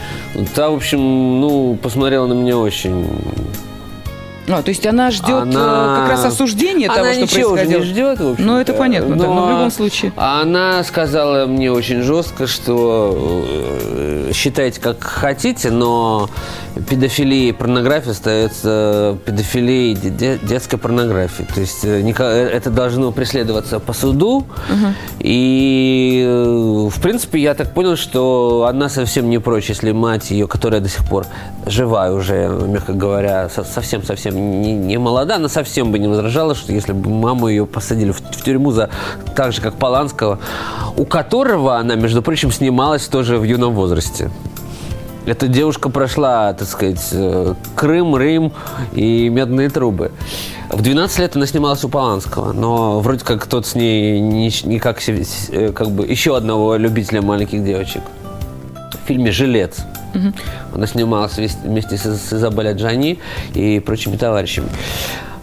та, 0.54 0.70
в 0.78 0.80
общем, 0.80 1.40
ну, 1.40 1.76
посмотрела 1.82 2.28
на 2.28 2.34
меня 2.34 2.56
очень 2.56 3.04
А, 4.48 4.62
то 4.62 4.68
есть 4.70 4.86
она 4.86 5.10
ждет 5.10 5.28
э, 5.28 5.32
Она- 5.42 5.96
как 6.00 6.10
раз 6.10 6.24
осуждения 6.24 6.88
того, 6.88 7.00
Она 7.00 7.12
что 7.12 7.22
ничего 7.22 7.46
уже 7.52 7.54
происходило? 7.64 7.80
не 7.80 7.86
ждет, 7.86 8.20
в 8.20 8.28
общем. 8.32 8.46
Ну, 8.46 8.58
это 8.58 8.72
понятно, 8.72 9.16
да, 9.16 9.26
но 9.26 9.46
в 9.46 9.50
любом 9.50 9.70
случае. 9.70 10.12
Она 10.16 10.82
сказала 10.84 11.46
мне 11.46 11.70
очень 11.70 12.02
жестко, 12.02 12.46
что 12.46 13.44
э, 13.48 14.30
считайте 14.34 14.80
как 14.80 15.02
хотите, 15.02 15.70
но 15.70 16.30
педофилия 16.88 17.48
и 17.50 17.52
порнография 17.52 18.12
остается 18.12 19.18
педофилией 19.24 19.94
де- 19.94 20.10
де- 20.10 20.38
детской 20.42 20.76
порнографии. 20.78 21.42
То 21.54 21.60
есть 21.60 21.84
э, 21.84 22.00
э, 22.00 22.48
это 22.48 22.70
должно 22.70 23.12
преследоваться 23.12 23.80
по 23.80 23.92
суду. 23.92 24.46
И, 25.20 26.24
э, 26.26 26.88
в 26.88 27.00
принципе, 27.02 27.40
я 27.40 27.54
так 27.54 27.74
понял, 27.74 27.96
что 27.96 28.66
она 28.68 28.88
совсем 28.88 29.28
не 29.28 29.38
прочь, 29.38 29.68
если 29.68 29.92
мать 29.92 30.30
ее, 30.30 30.46
которая 30.46 30.80
до 30.80 30.88
сих 30.88 31.06
пор 31.08 31.26
живая 31.66 32.12
уже, 32.12 32.48
мягко 32.48 32.92
говоря, 32.92 33.48
со- 33.48 33.64
совсем-совсем 33.64 34.37
не, 34.38 34.74
не 34.74 34.98
молода, 34.98 35.36
она 35.36 35.48
совсем 35.48 35.92
бы 35.92 35.98
не 35.98 36.08
возражала, 36.08 36.54
что 36.54 36.72
если 36.72 36.92
бы 36.92 37.10
маму 37.10 37.48
ее 37.48 37.66
посадили 37.66 38.12
в, 38.12 38.20
в 38.20 38.42
тюрьму 38.42 38.70
за 38.70 38.90
так 39.34 39.52
же, 39.52 39.60
как 39.60 39.74
Поланского, 39.74 40.38
у 40.96 41.04
которого 41.04 41.76
она, 41.76 41.94
между 41.94 42.22
прочим, 42.22 42.50
снималась 42.52 43.06
тоже 43.06 43.38
в 43.38 43.44
юном 43.44 43.74
возрасте. 43.74 44.30
Эта 45.26 45.46
девушка 45.46 45.90
прошла, 45.90 46.54
так 46.54 46.66
сказать, 46.66 47.06
э, 47.12 47.54
Крым, 47.76 48.16
Рим 48.16 48.52
и 48.94 49.28
медные 49.28 49.68
трубы. 49.68 50.10
В 50.70 50.80
12 50.80 51.18
лет 51.18 51.36
она 51.36 51.46
снималась 51.46 51.84
у 51.84 51.90
Поланского, 51.90 52.52
но 52.52 53.00
вроде 53.00 53.24
как 53.24 53.46
тот 53.46 53.66
с 53.66 53.74
ней 53.74 54.20
не, 54.20 54.50
не 54.64 54.78
как, 54.78 55.06
э, 55.06 55.72
как 55.72 55.90
бы 55.90 56.06
еще 56.06 56.34
одного 56.34 56.76
любителя 56.76 57.20
маленьких 57.20 57.62
девочек. 57.62 58.02
В 59.04 59.06
фильме 59.06 59.30
«Жилец». 59.30 59.84
Она 60.74 60.86
снималась 60.86 61.36
вместе, 61.36 61.96
с, 61.96 62.02
с 62.02 62.32
Изабеллой 62.32 62.74
Джани 62.74 63.18
и 63.54 63.80
прочими 63.80 64.16
товарищами. 64.16 64.68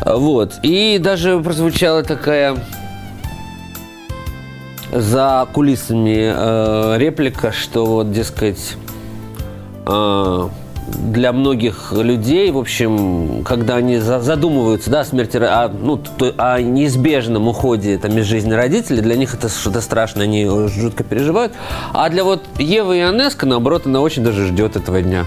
Вот. 0.04 0.54
И 0.64 1.00
даже 1.02 1.40
прозвучала 1.40 2.04
такая 2.04 2.58
за 4.92 5.48
кулисами 5.52 6.32
э, 6.34 6.98
реплика, 6.98 7.52
что 7.52 7.86
вот, 7.86 8.12
дескать, 8.12 8.78
э, 9.86 10.50
для 10.88 11.34
многих 11.34 11.92
людей, 11.94 12.52
в 12.52 12.58
общем, 12.58 13.44
когда 13.44 13.76
они 13.78 13.98
за- 13.98 14.20
задумываются, 14.22 14.90
да, 14.90 15.02
о 15.02 15.06
смерти, 15.06 15.38
о, 15.38 15.68
ну, 15.70 15.98
то- 15.98 16.34
о 16.38 16.62
неизбежном 16.62 17.48
уходе 17.48 17.98
там, 17.98 18.18
из 18.18 18.26
жизни 18.26 18.54
родителей, 18.54 19.02
для 19.02 19.16
них 19.16 19.34
это 19.34 19.50
что-то 19.50 19.82
страшное, 19.82 20.24
они 20.24 20.46
жутко 20.68 21.04
переживают. 21.04 21.54
А 21.94 22.10
для 22.10 22.24
вот 22.24 22.44
Евы 22.60 22.98
и 22.98 23.02
Анеска, 23.02 23.46
наоборот, 23.46 23.86
она 23.86 24.02
очень 24.02 24.24
даже 24.24 24.46
ждет 24.46 24.76
этого 24.76 25.02
дня. 25.02 25.26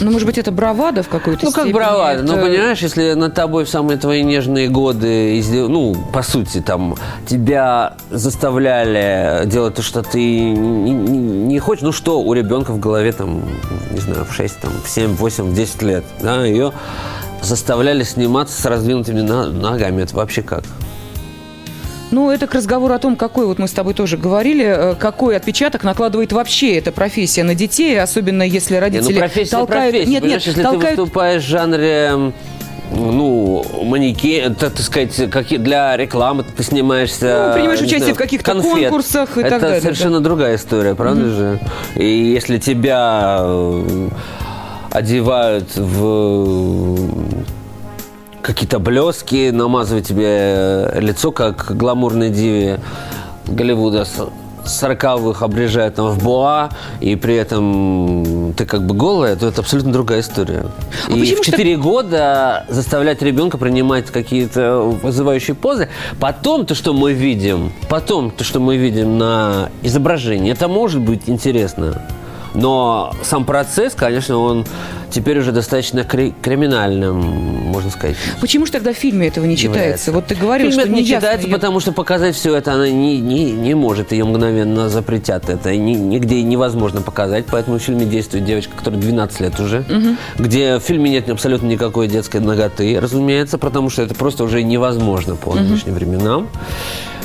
Ну, 0.00 0.10
может 0.10 0.26
быть, 0.26 0.38
это 0.38 0.50
бравада 0.50 1.02
в 1.02 1.08
какой-то 1.08 1.44
Ну, 1.44 1.50
как 1.52 1.64
степени? 1.64 1.72
бравада. 1.72 2.22
Ну, 2.22 2.34
Это- 2.34 2.46
понимаешь, 2.46 2.78
если 2.80 3.12
над 3.14 3.34
тобой 3.34 3.64
в 3.64 3.68
самые 3.68 3.98
твои 3.98 4.22
нежные 4.22 4.68
годы, 4.68 5.42
ну, 5.68 5.94
по 6.12 6.22
сути, 6.22 6.60
там, 6.60 6.96
тебя 7.26 7.94
заставляли 8.10 9.46
делать 9.46 9.74
то, 9.74 9.82
что 9.82 10.02
ты 10.02 10.18
не, 10.18 10.90
не- 10.92 11.58
хочешь, 11.58 11.82
ну, 11.82 11.92
что 11.92 12.20
у 12.20 12.32
ребенка 12.32 12.72
в 12.72 12.80
голове, 12.80 13.12
там, 13.12 13.42
не 13.90 13.98
знаю, 14.00 14.24
в 14.24 14.32
6, 14.34 14.60
там, 14.60 14.72
в 14.84 14.88
7, 14.88 15.14
8, 15.14 15.44
в 15.44 15.54
10 15.54 15.82
лет, 15.82 16.04
да, 16.20 16.44
ее 16.44 16.72
заставляли 17.42 18.04
сниматься 18.04 18.60
с 18.60 18.64
раздвинутыми 18.66 19.20
ногами. 19.20 20.02
Это 20.02 20.14
вообще 20.16 20.42
как? 20.42 20.62
Ну, 22.12 22.30
это 22.30 22.46
к 22.46 22.54
разговору 22.54 22.92
о 22.92 22.98
том, 22.98 23.16
какой, 23.16 23.46
вот 23.46 23.58
мы 23.58 23.66
с 23.66 23.72
тобой 23.72 23.94
тоже 23.94 24.18
говорили, 24.18 24.64
э, 24.64 24.94
какой 24.96 25.34
отпечаток 25.34 25.82
накладывает 25.82 26.32
вообще 26.32 26.76
эта 26.76 26.92
профессия 26.92 27.42
на 27.42 27.54
детей, 27.54 27.98
особенно 27.98 28.42
если 28.42 28.74
Не, 28.74 28.80
родители 28.80 29.14
ну, 29.14 29.18
профессия 29.18 29.50
толкают... 29.50 29.92
профессия. 29.92 30.10
Нет, 30.12 30.22
нет, 30.22 30.42
если 30.44 30.62
толкают... 30.62 30.96
ты 30.96 31.02
выступаешь 31.02 31.42
в 31.42 31.46
жанре 31.48 32.32
ну, 32.94 33.64
манекен, 33.82 34.54
так, 34.54 34.74
так 34.74 34.82
сказать, 34.82 35.30
как 35.30 35.46
для 35.48 35.96
рекламы 35.96 36.44
ты 36.44 36.62
снимаешься. 36.62 37.46
Ну, 37.48 37.54
принимаешь 37.54 37.80
не 37.80 37.86
участие 37.86 38.00
знаю, 38.00 38.14
в 38.14 38.18
каких-то 38.18 38.52
конфет. 38.52 38.72
конкурсах 38.72 39.38
и 39.38 39.40
Это 39.40 39.50
так 39.50 39.60
далее, 39.62 39.80
совершенно 39.80 40.20
другая 40.20 40.56
история, 40.56 40.94
правда 40.94 41.30
же? 41.30 41.60
И 41.96 42.06
если 42.06 42.58
тебя 42.58 43.38
э, 43.40 44.08
одевают 44.90 45.74
в 45.76 46.98
какие-то 48.42 48.78
блески, 48.78 49.50
намазывают 49.50 50.06
тебе 50.06 50.90
лицо, 51.00 51.32
как 51.32 51.76
гламурной 51.76 52.30
диве 52.30 52.80
Голливуда 53.46 54.04
с 54.04 54.28
40-х 54.64 55.44
обрежают 55.44 55.96
там 55.96 56.10
в 56.10 56.22
буа, 56.22 56.70
и 57.00 57.16
при 57.16 57.34
этом 57.34 58.54
ты 58.56 58.64
как 58.64 58.86
бы 58.86 58.94
голая, 58.94 59.34
то 59.36 59.48
это 59.48 59.60
абсолютно 59.60 59.92
другая 59.92 60.20
история. 60.20 60.66
А 61.08 61.12
и 61.12 61.22
в 61.22 61.24
ж 61.24 61.30
так- 61.30 61.44
4 61.44 61.76
года 61.76 62.64
заставлять 62.68 63.22
ребенка 63.22 63.58
принимать 63.58 64.06
какие-то 64.06 64.82
вызывающие 65.02 65.54
позы, 65.54 65.88
потом 66.20 66.66
то, 66.66 66.74
что 66.74 66.92
мы 66.92 67.12
видим, 67.12 67.72
потом 67.88 68.30
то, 68.30 68.44
что 68.44 68.60
мы 68.60 68.76
видим 68.76 69.18
на 69.18 69.70
изображении, 69.82 70.52
это 70.52 70.68
может 70.68 71.00
быть 71.00 71.22
интересно. 71.26 72.00
Но 72.54 73.14
сам 73.22 73.44
процесс, 73.44 73.94
конечно, 73.94 74.36
он 74.38 74.66
теперь 75.10 75.38
уже 75.38 75.52
достаточно 75.52 76.04
кри- 76.04 76.34
криминальным, 76.42 77.16
можно 77.18 77.90
сказать. 77.90 78.16
Почему 78.40 78.66
же 78.66 78.72
тогда 78.72 78.92
в 78.92 78.96
фильме 78.96 79.28
этого 79.28 79.44
не 79.44 79.56
читается? 79.56 79.80
является. 79.80 80.12
Вот 80.12 80.26
ты 80.26 80.34
говорил, 80.34 80.66
Фильм 80.70 80.72
что 80.80 80.88
это 80.88 80.90
не 80.98 81.04
читается, 81.06 81.46
её- 81.46 81.56
потому 81.56 81.80
что 81.80 81.92
показать 81.92 82.34
все 82.34 82.54
это 82.56 82.72
она 82.74 82.88
не, 82.88 83.20
не, 83.20 83.52
не 83.52 83.74
может, 83.74 84.12
ее 84.12 84.24
мгновенно 84.24 84.88
запретят. 84.88 85.48
Это 85.50 85.74
ни- 85.76 85.94
нигде 85.94 86.42
невозможно 86.42 87.00
показать, 87.02 87.46
поэтому 87.50 87.78
в 87.78 87.82
фильме 87.82 88.04
действует 88.06 88.44
девочка, 88.44 88.72
которая 88.76 89.00
12 89.00 89.40
лет 89.40 89.58
уже, 89.60 89.84
где 90.38 90.76
в 90.78 90.80
фильме 90.80 91.10
нет 91.10 91.28
абсолютно 91.30 91.66
никакой 91.66 92.06
детской 92.08 92.40
ноготы, 92.40 92.98
разумеется, 93.00 93.58
потому 93.58 93.90
что 93.90 94.02
это 94.02 94.14
просто 94.14 94.44
уже 94.44 94.62
невозможно 94.62 95.36
по 95.36 95.54
нынешним 95.54 95.94
временам. 95.94 96.48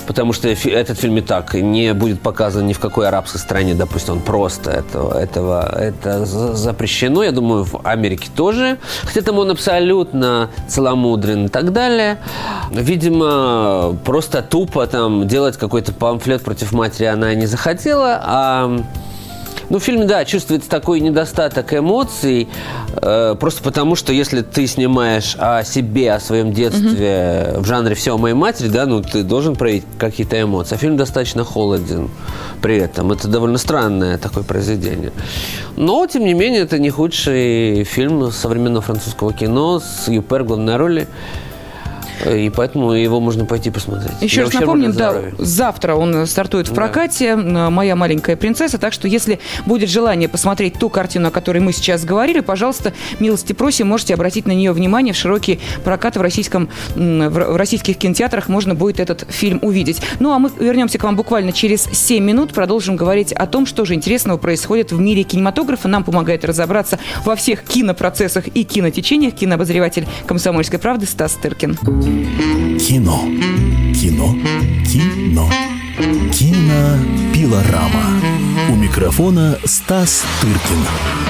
Потому 0.07 0.31
что 0.33 0.47
этот 0.47 0.97
фильм 0.97 1.17
и 1.17 1.21
так 1.21 1.53
не 1.53 1.93
будет 1.93 2.21
показан 2.21 2.65
ни 2.65 2.73
в 2.73 2.79
какой 2.79 3.07
арабской 3.09 3.37
стране, 3.39 3.75
допустим, 3.75 4.13
он 4.15 4.19
просто 4.21 4.71
этого, 4.71 5.19
этого 5.19 5.69
это 5.77 6.25
за- 6.25 6.55
запрещено. 6.55 7.23
Я 7.23 7.31
думаю, 7.31 7.65
в 7.65 7.81
Америке 7.83 8.29
тоже. 8.33 8.77
Хотя 9.03 9.21
там 9.21 9.37
он 9.37 9.51
абсолютно 9.51 10.49
целомудрен 10.67 11.45
и 11.45 11.49
так 11.49 11.73
далее. 11.73 12.17
Видимо, 12.71 13.97
просто 14.05 14.41
тупо 14.41 14.87
там 14.87 15.27
делать 15.27 15.57
какой-то 15.57 15.91
памфлет 15.93 16.41
против 16.41 16.71
матери 16.71 17.05
она 17.05 17.33
не 17.35 17.45
захотела, 17.45 18.19
а 18.23 18.79
ну, 19.69 19.79
в 19.79 19.83
фильме, 19.83 20.05
да, 20.05 20.23
чувствуется 20.25 20.69
такой 20.69 20.99
недостаток 20.99 21.73
эмоций, 21.73 22.47
э, 23.01 23.35
просто 23.39 23.63
потому, 23.63 23.95
что 23.95 24.13
если 24.13 24.41
ты 24.41 24.67
снимаешь 24.67 25.35
о 25.37 25.63
себе, 25.63 26.13
о 26.13 26.19
своем 26.19 26.53
детстве 26.53 27.55
в 27.57 27.65
жанре 27.65 27.95
«Все 27.95 28.15
о 28.15 28.17
моей 28.17 28.35
матери», 28.35 28.69
да, 28.69 28.85
ну, 28.85 29.01
ты 29.01 29.23
должен 29.23 29.55
проявить 29.55 29.83
какие-то 29.97 30.41
эмоции. 30.41 30.75
А 30.75 30.77
фильм 30.77 30.97
достаточно 30.97 31.43
холоден 31.43 32.09
при 32.61 32.77
этом. 32.77 33.11
Это 33.11 33.27
довольно 33.27 33.57
странное 33.57 34.17
такое 34.17 34.43
произведение. 34.43 35.11
Но, 35.75 36.05
тем 36.07 36.23
не 36.23 36.33
менее, 36.33 36.61
это 36.61 36.79
не 36.79 36.89
худший 36.89 37.83
фильм 37.83 38.31
современного 38.31 38.81
французского 38.81 39.33
кино 39.33 39.79
с 39.79 40.07
Юпер 40.07 40.43
в 40.43 40.47
главной 40.47 40.77
роли. 40.77 41.07
Э, 42.23 42.37
И 42.37 42.49
поэтому 42.49 42.91
его 42.93 43.19
можно 43.19 43.45
пойти 43.45 43.69
посмотреть. 43.69 44.21
Еще 44.21 44.43
раз 44.43 44.53
напомним, 44.53 44.91
да, 44.93 45.13
завтра 45.37 45.95
он 45.95 46.25
стартует 46.27 46.69
в 46.69 46.73
прокате 46.73 47.27
м, 47.29 47.73
«Моя 47.73 47.95
маленькая 47.95 48.35
принцесса», 48.35 48.77
так 48.77 48.93
что 48.93 49.07
если 49.07 49.39
будет 49.65 49.89
желание 49.89 50.29
посмотреть 50.29 50.75
ту 50.79 50.89
картину, 50.89 51.27
о 51.29 51.31
которой 51.31 51.59
мы 51.59 51.73
сейчас 51.73 52.05
говорили, 52.05 52.39
пожалуйста, 52.39 52.93
милости 53.19 53.53
просим, 53.53 53.87
можете 53.87 54.13
обратить 54.13 54.45
на 54.47 54.51
нее 54.51 54.71
внимание. 54.71 55.13
В 55.13 55.17
широкий 55.17 55.59
прокат 55.83 56.17
в, 56.17 56.21
российском, 56.21 56.69
в 56.95 57.57
российских 57.57 57.97
кинотеатрах 57.97 58.47
можно 58.49 58.75
будет 58.75 58.99
этот 58.99 59.25
фильм 59.29 59.59
увидеть. 59.61 60.01
Ну, 60.19 60.31
а 60.33 60.39
мы 60.39 60.51
вернемся 60.59 60.97
к 60.97 61.03
вам 61.03 61.15
буквально 61.15 61.51
через 61.51 61.83
7 61.83 62.23
минут, 62.23 62.53
продолжим 62.53 62.95
говорить 62.95 63.31
о 63.33 63.45
том, 63.47 63.65
что 63.65 63.85
же 63.85 63.93
интересного 63.93 64.37
происходит 64.37 64.91
в 64.91 64.99
мире 64.99 65.23
кинематографа. 65.23 65.87
Нам 65.87 66.03
помогает 66.03 66.45
разобраться 66.45 66.99
во 67.25 67.35
всех 67.35 67.63
кинопроцессах 67.63 68.47
и 68.47 68.63
кинотечениях 68.63 69.33
кинообозреватель 69.33 70.07
«Комсомольской 70.25 70.79
правды» 70.79 71.05
Стас 71.05 71.33
Тыркин. 71.33 71.77
Кино. 72.79 73.29
Кино. 73.93 74.35
Кино. 74.85 75.49
Кинопилорама. 76.31 78.21
У 78.71 78.75
микрофона 78.75 79.57
Стас 79.65 80.25
Тыркин. 80.41 81.26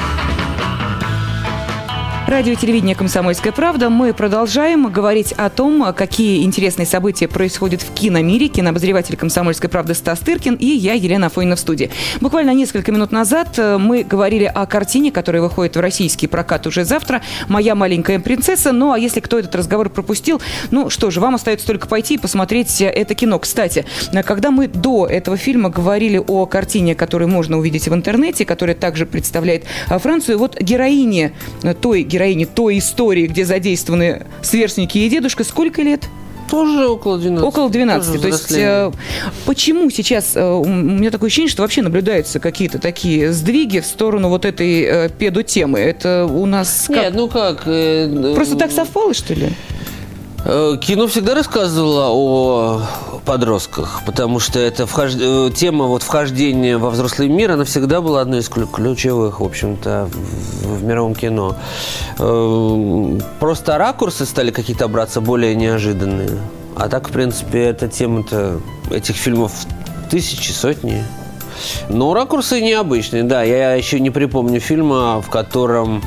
Радио 2.27 2.55
телевидение 2.55 2.93
«Комсомольская 2.93 3.53
правда». 3.53 3.89
Мы 3.89 4.13
продолжаем 4.13 4.91
говорить 4.91 5.31
о 5.37 5.49
том, 5.49 5.93
какие 5.93 6.43
интересные 6.43 6.85
события 6.85 7.29
происходят 7.29 7.81
в 7.81 7.93
киномире. 7.93 8.49
Кинообозреватель 8.49 9.15
«Комсомольской 9.15 9.69
правды» 9.69 9.93
Стас 9.93 10.19
Тыркин 10.19 10.55
и 10.55 10.65
я, 10.65 10.91
Елена 10.91 11.27
Афонина 11.27 11.55
в 11.55 11.59
студии. 11.61 11.89
Буквально 12.19 12.53
несколько 12.53 12.91
минут 12.91 13.13
назад 13.13 13.57
э, 13.57 13.77
мы 13.77 14.03
говорили 14.03 14.43
о 14.43 14.65
картине, 14.65 15.13
которая 15.13 15.41
выходит 15.41 15.77
в 15.77 15.79
российский 15.79 16.27
прокат 16.27 16.67
уже 16.67 16.83
завтра 16.83 17.21
«Моя 17.47 17.75
маленькая 17.75 18.19
принцесса». 18.19 18.73
Ну, 18.73 18.91
а 18.91 18.99
если 18.99 19.21
кто 19.21 19.39
этот 19.39 19.55
разговор 19.55 19.89
пропустил, 19.89 20.41
ну 20.69 20.89
что 20.89 21.11
же, 21.11 21.21
вам 21.21 21.35
остается 21.35 21.65
только 21.65 21.87
пойти 21.87 22.15
и 22.15 22.17
посмотреть 22.17 22.81
э, 22.81 22.87
это 22.87 23.15
кино. 23.15 23.39
Кстати, 23.39 23.85
э, 24.11 24.21
когда 24.21 24.51
мы 24.51 24.67
до 24.67 25.07
этого 25.07 25.37
фильма 25.37 25.69
говорили 25.69 26.21
о 26.27 26.45
картине, 26.45 26.93
которую 26.93 27.29
можно 27.29 27.57
увидеть 27.57 27.87
в 27.87 27.93
интернете, 27.93 28.43
которая 28.43 28.75
также 28.75 29.05
представляет 29.05 29.63
Францию, 29.87 30.37
вот 30.39 30.59
героине 30.59 31.31
э, 31.63 31.73
той 31.73 32.03
героини 32.03 32.16
той 32.53 32.79
истории, 32.79 33.27
где 33.27 33.45
задействованы 33.45 34.25
сверстники 34.41 34.97
и 34.97 35.09
дедушка, 35.09 35.43
сколько 35.43 35.81
лет? 35.81 36.07
Тоже 36.49 36.87
около 36.87 37.17
12. 37.17 37.45
Около 37.45 37.69
12. 37.69 38.07
Тоже 38.07 38.21
То 38.21 38.27
есть 38.27 38.51
э, 38.51 38.91
почему 39.45 39.89
сейчас 39.89 40.35
э, 40.35 40.41
у 40.43 40.65
меня 40.65 41.11
такое 41.11 41.27
ощущение, 41.27 41.51
что 41.51 41.61
вообще 41.61 41.81
наблюдаются 41.81 42.39
какие-то 42.39 42.79
такие 42.79 43.33
сдвиги 43.33 43.79
в 43.79 43.85
сторону 43.85 44.29
вот 44.29 44.45
этой 44.45 44.81
э, 44.83 45.09
педотемы? 45.09 45.79
Это 45.79 46.25
у 46.25 46.45
нас 46.45 46.85
как? 46.87 46.95
Нет, 46.97 47.13
ну 47.15 47.27
как? 47.27 47.63
э, 47.65 48.33
Просто 48.33 48.55
э, 48.55 48.59
так 48.59 48.71
совпало, 48.71 49.13
что 49.13 49.33
ли? 49.33 49.49
э, 50.45 50.77
Кино 50.81 51.07
всегда 51.07 51.35
рассказывало 51.35 52.07
о 52.11 52.81
подростках, 53.27 54.01
потому 54.05 54.39
что 54.39 54.57
это 54.59 54.87
вхож... 54.87 55.11
э, 55.19 55.51
тема 55.53 55.85
вот 55.85 56.01
вхождения 56.01 56.77
во 56.77 56.89
взрослый 56.89 57.27
мир, 57.27 57.51
она 57.51 57.65
всегда 57.65 58.01
была 58.01 58.21
одной 58.21 58.39
из 58.39 58.49
ключ- 58.49 58.71
ключевых, 58.73 59.41
в 59.41 59.43
общем-то, 59.43 60.09
в, 60.11 60.77
в 60.77 60.83
мировом 60.83 61.13
кино. 61.13 61.55
Э, 62.17 63.19
Просто 63.39 63.77
ракурсы 63.77 64.25
стали 64.25 64.51
какие-то 64.51 64.87
браться 64.87 65.21
более 65.21 65.55
неожиданные. 65.55 66.39
А 66.75 66.87
так, 66.89 67.09
в 67.09 67.11
принципе, 67.11 67.65
эта 67.65 67.87
тема-то 67.87 68.61
этих 68.91 69.15
фильмов 69.15 69.51
тысячи, 70.09 70.51
сотни. 70.51 71.03
Но 71.89 72.13
ракурсы 72.13 72.61
необычные, 72.61 73.23
да. 73.23 73.43
Я 73.43 73.73
еще 73.73 73.99
не 73.99 74.09
припомню 74.09 74.59
фильма, 74.59 75.21
в 75.21 75.29
котором 75.29 76.01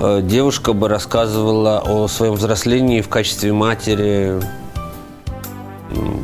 э, 0.00 0.20
девушка 0.22 0.72
бы 0.72 0.88
рассказывала 0.88 1.80
о 1.86 2.08
своем 2.08 2.34
взрослении 2.34 3.02
в 3.02 3.08
качестве 3.08 3.52
матери, 3.52 4.40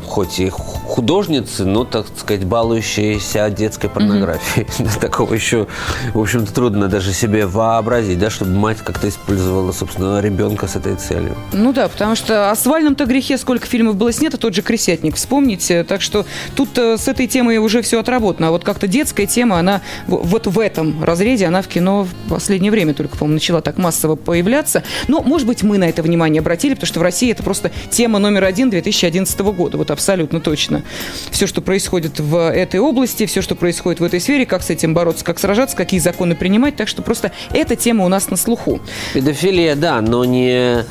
хоть 0.07 0.39
и 0.39 0.49
художницы, 0.49 1.65
но, 1.65 1.83
так 1.83 2.05
сказать, 2.17 2.45
балующейся 2.45 3.49
детской 3.49 3.89
порнографией. 3.89 4.67
Такого 5.01 5.33
еще, 5.33 5.67
в 6.13 6.19
общем-то, 6.19 6.53
трудно 6.53 6.87
даже 6.87 7.13
себе 7.13 7.45
вообразить, 7.45 8.19
да, 8.19 8.29
чтобы 8.29 8.51
мать 8.51 8.79
как-то 8.79 9.07
использовала, 9.07 9.71
собственно, 9.71 10.19
ребенка 10.19 10.67
с 10.67 10.75
этой 10.75 10.95
целью. 10.95 11.35
Ну 11.53 11.73
да, 11.73 11.87
потому 11.87 12.15
что 12.15 12.51
о 12.51 12.55
свальном-то 12.55 13.05
грехе 13.05 13.37
сколько 13.37 13.65
фильмов 13.65 13.95
было 13.95 14.11
снято, 14.11 14.37
тот 14.37 14.53
же 14.53 14.61
«Крысятник», 14.61 15.15
вспомните. 15.15 15.83
Так 15.83 16.01
что 16.01 16.25
тут 16.55 16.77
э, 16.77 16.97
с 16.97 17.07
этой 17.07 17.27
темой 17.27 17.57
уже 17.57 17.81
все 17.81 17.99
отработано. 17.99 18.47
А 18.47 18.51
вот 18.51 18.63
как-то 18.63 18.87
детская 18.87 19.25
тема, 19.25 19.59
она 19.59 19.81
вот 20.07 20.47
в 20.47 20.59
этом 20.59 21.03
разрезе, 21.03 21.45
она 21.47 21.61
в 21.61 21.67
кино 21.67 22.03
в 22.03 22.29
последнее 22.29 22.71
время 22.71 22.93
только, 22.93 23.17
по-моему, 23.17 23.35
начала 23.35 23.61
так 23.61 23.77
массово 23.77 24.15
появляться. 24.15 24.83
Но, 25.07 25.21
может 25.21 25.47
быть, 25.47 25.63
мы 25.63 25.77
на 25.77 25.89
это 25.89 26.01
внимание 26.01 26.39
обратили, 26.39 26.73
потому 26.73 26.87
что 26.87 26.99
в 26.99 27.03
России 27.03 27.31
это 27.31 27.43
просто 27.43 27.71
тема 27.89 28.19
номер 28.19 28.45
один 28.45 28.69
2011 28.69 29.39
года, 29.39 29.58
вот 29.59 29.91
абсолютно 29.91 30.39
точно. 30.39 30.83
Все, 31.31 31.47
что 31.47 31.61
происходит 31.61 32.19
в 32.19 32.51
этой 32.51 32.79
области, 32.79 33.25
все, 33.25 33.41
что 33.41 33.55
происходит 33.55 33.99
в 33.99 34.03
этой 34.03 34.19
сфере, 34.19 34.45
как 34.45 34.63
с 34.63 34.69
этим 34.69 34.93
бороться, 34.93 35.25
как 35.25 35.39
сражаться, 35.39 35.75
какие 35.75 35.99
законы 35.99 36.35
принимать. 36.35 36.75
Так 36.75 36.87
что 36.87 37.01
просто 37.01 37.31
эта 37.53 37.75
тема 37.75 38.05
у 38.05 38.07
нас 38.07 38.29
на 38.29 38.37
слуху. 38.37 38.79
Педофилия, 39.13 39.75
да, 39.75 40.01
но 40.01 40.25
не 40.25 40.85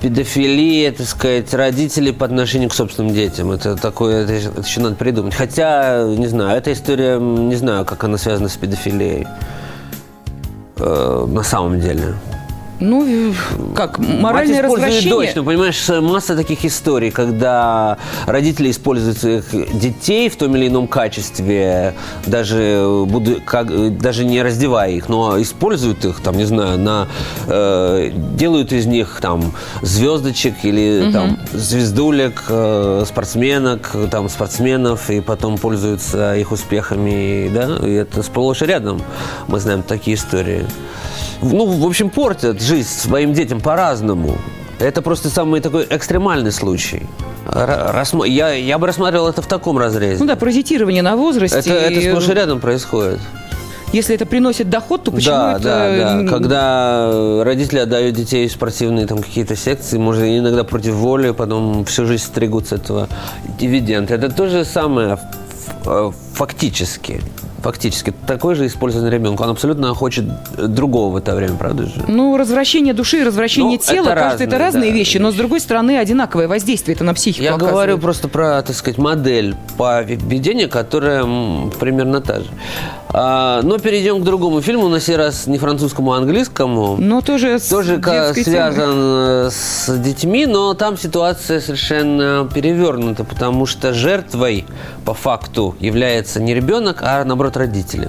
педофилия, 0.00 0.92
так 0.92 1.06
сказать, 1.06 1.52
родителей 1.52 2.12
по 2.12 2.24
отношению 2.24 2.70
к 2.70 2.74
собственным 2.74 3.12
детям. 3.12 3.50
Это 3.50 3.76
такое, 3.76 4.24
это, 4.24 4.62
еще 4.62 4.80
надо 4.80 4.96
придумать. 4.96 5.34
Хотя, 5.34 6.04
не 6.06 6.26
знаю, 6.26 6.56
эта 6.56 6.72
история, 6.72 7.18
не 7.18 7.56
знаю, 7.56 7.84
как 7.84 8.02
она 8.04 8.16
связана 8.16 8.48
с 8.48 8.56
педофилией. 8.56 9.26
Э, 10.80 11.26
на 11.28 11.42
самом 11.42 11.80
деле. 11.80 12.14
Ну, 12.80 13.34
как, 13.76 13.98
моральное 13.98 14.62
Мать 14.62 14.72
развращение. 14.72 15.10
дочь. 15.10 15.30
Ну, 15.34 15.44
понимаешь, 15.44 15.88
масса 15.88 16.34
таких 16.34 16.64
историй, 16.64 17.10
когда 17.10 17.98
родители 18.26 18.70
используют 18.70 19.18
своих 19.18 19.44
детей 19.78 20.28
в 20.30 20.36
том 20.36 20.56
или 20.56 20.68
ином 20.68 20.88
качестве, 20.88 21.94
даже, 22.26 23.04
буду, 23.06 23.40
как, 23.44 23.98
даже 23.98 24.24
не 24.24 24.42
раздевая 24.42 24.92
их, 24.92 25.08
но 25.08 25.40
используют 25.40 26.04
их, 26.04 26.20
там, 26.20 26.36
не 26.36 26.44
знаю, 26.44 26.78
на, 26.78 27.06
э, 27.46 28.10
делают 28.34 28.72
из 28.72 28.86
них 28.86 29.18
там 29.20 29.52
звездочек 29.82 30.64
или 30.64 31.10
там 31.12 31.38
звездулек, 31.52 32.44
э, 32.48 33.04
спортсменок, 33.06 33.94
там, 34.10 34.28
спортсменов, 34.28 35.10
и 35.10 35.20
потом 35.20 35.58
пользуются 35.58 36.34
их 36.36 36.50
успехами, 36.50 37.50
да, 37.52 37.76
и 37.86 37.92
это 37.92 38.22
сплошь 38.22 38.62
и 38.62 38.66
рядом. 38.66 39.02
Мы 39.48 39.60
знаем 39.60 39.82
такие 39.82 40.16
истории. 40.16 40.64
Ну, 41.42 41.66
в 41.66 41.86
общем, 41.86 42.10
портят 42.10 42.60
жизнь 42.60 42.88
своим 42.88 43.32
детям 43.32 43.60
по-разному. 43.60 44.36
Это 44.78 45.02
просто 45.02 45.28
самый 45.28 45.60
такой 45.60 45.86
экстремальный 45.90 46.52
случай. 46.52 47.02
Ра- 47.46 47.92
рассма- 47.94 48.26
Я, 48.26 48.52
я 48.52 48.78
бы 48.78 48.86
рассматривал 48.86 49.28
это 49.28 49.42
в 49.42 49.46
таком 49.46 49.78
разрезе. 49.78 50.18
Ну 50.20 50.26
да, 50.26 50.36
паразитирование 50.36 51.02
на 51.02 51.16
возрасте. 51.16 51.58
это, 51.58 51.70
это 51.72 52.00
И, 52.00 52.08
сплошь 52.10 52.28
и 52.28 52.32
рядом 52.32 52.60
происходит. 52.60 53.20
Если 53.92 54.14
это 54.14 54.24
приносит 54.24 54.70
доход, 54.70 55.02
то 55.04 55.10
почему 55.10 55.34
да, 55.34 55.56
это... 55.56 55.62
да, 55.64 56.22
да. 56.22 56.28
Когда 56.30 57.42
родители 57.44 57.80
отдают 57.80 58.14
детей 58.14 58.46
в 58.46 58.52
спортивные 58.52 59.06
там 59.06 59.18
какие-то 59.18 59.56
секции, 59.56 59.98
может, 59.98 60.22
иногда 60.22 60.62
против 60.62 60.94
воли, 60.94 61.32
потом 61.32 61.84
всю 61.84 62.06
жизнь 62.06 62.22
стригут 62.22 62.68
с 62.68 62.72
этого 62.72 63.08
дивиденд. 63.58 64.10
Это 64.12 64.30
то 64.30 64.48
же 64.48 64.64
самое 64.64 65.18
фактически. 66.34 67.20
Фактически. 67.62 68.12
Такой 68.26 68.54
же 68.54 68.66
использованный 68.66 69.10
ребенок. 69.10 69.40
Он 69.40 69.50
абсолютно 69.50 69.94
хочет 69.94 70.24
другого 70.56 71.12
в 71.12 71.16
это 71.16 71.34
время, 71.34 71.56
правда 71.56 71.84
же? 71.86 71.92
Ну, 72.08 72.36
развращение 72.36 72.94
души 72.94 73.18
и 73.18 73.22
развращение 73.24 73.72
Ну, 73.78 73.92
тела, 73.92 74.06
это 74.06 74.14
кажется, 74.14 74.44
это 74.44 74.52
разные, 74.58 74.66
разные 74.66 74.90
да, 74.92 74.96
вещи, 74.96 75.18
но 75.18 75.30
с 75.30 75.34
другой 75.34 75.60
стороны 75.60 75.98
одинаковое 75.98 76.48
воздействие 76.48 76.94
это 76.94 77.04
на 77.04 77.12
психику 77.14 77.42
Я 77.44 77.50
оказывает. 77.50 77.72
говорю 77.74 77.98
просто 77.98 78.28
про, 78.28 78.62
так 78.62 78.74
сказать, 78.74 78.98
модель 78.98 79.54
поведения, 79.76 80.68
которая 80.68 81.24
примерно 81.78 82.20
та 82.20 82.40
же. 82.40 82.46
А, 83.12 83.60
но 83.62 83.78
перейдем 83.78 84.20
к 84.20 84.24
другому 84.24 84.60
фильму, 84.62 84.88
на 84.88 85.00
сей 85.00 85.16
раз 85.16 85.46
не 85.48 85.58
французскому, 85.58 86.12
а 86.12 86.18
английскому. 86.18 86.96
Но 86.96 87.20
тоже 87.20 87.58
с 87.58 87.66
Тоже 87.68 87.96
детской 87.96 88.44
темой. 88.44 88.44
связан 88.44 88.94
э, 88.96 89.50
с 89.50 89.98
детьми, 89.98 90.46
но 90.46 90.74
там 90.74 90.96
ситуация 90.96 91.60
совершенно 91.60 92.48
перевернута, 92.54 93.24
потому 93.24 93.66
что 93.66 93.92
жертвой 93.92 94.64
по 95.04 95.12
факту 95.14 95.74
является 95.80 96.40
не 96.40 96.54
ребенок, 96.54 96.98
а 97.02 97.24
наоборот 97.24 97.49
родители. 97.56 98.08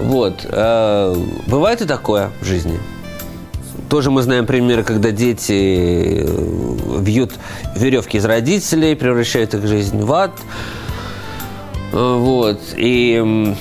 Вот. 0.00 0.46
э, 0.48 1.14
Бывает 1.46 1.80
и 1.82 1.84
такое 1.84 2.30
в 2.40 2.44
жизни. 2.44 2.78
Тоже 3.88 4.10
мы 4.10 4.22
знаем 4.22 4.46
примеры, 4.46 4.84
когда 4.84 5.10
дети 5.10 6.24
э, 6.24 6.98
вьют 7.00 7.34
веревки 7.76 8.18
из 8.18 8.24
родителей, 8.24 8.94
превращают 8.96 9.54
их 9.54 9.66
жизнь 9.66 10.00
в 10.00 10.12
ад. 10.12 10.32
Э, 11.92 12.16
Вот. 12.16 12.60
И 12.76 13.54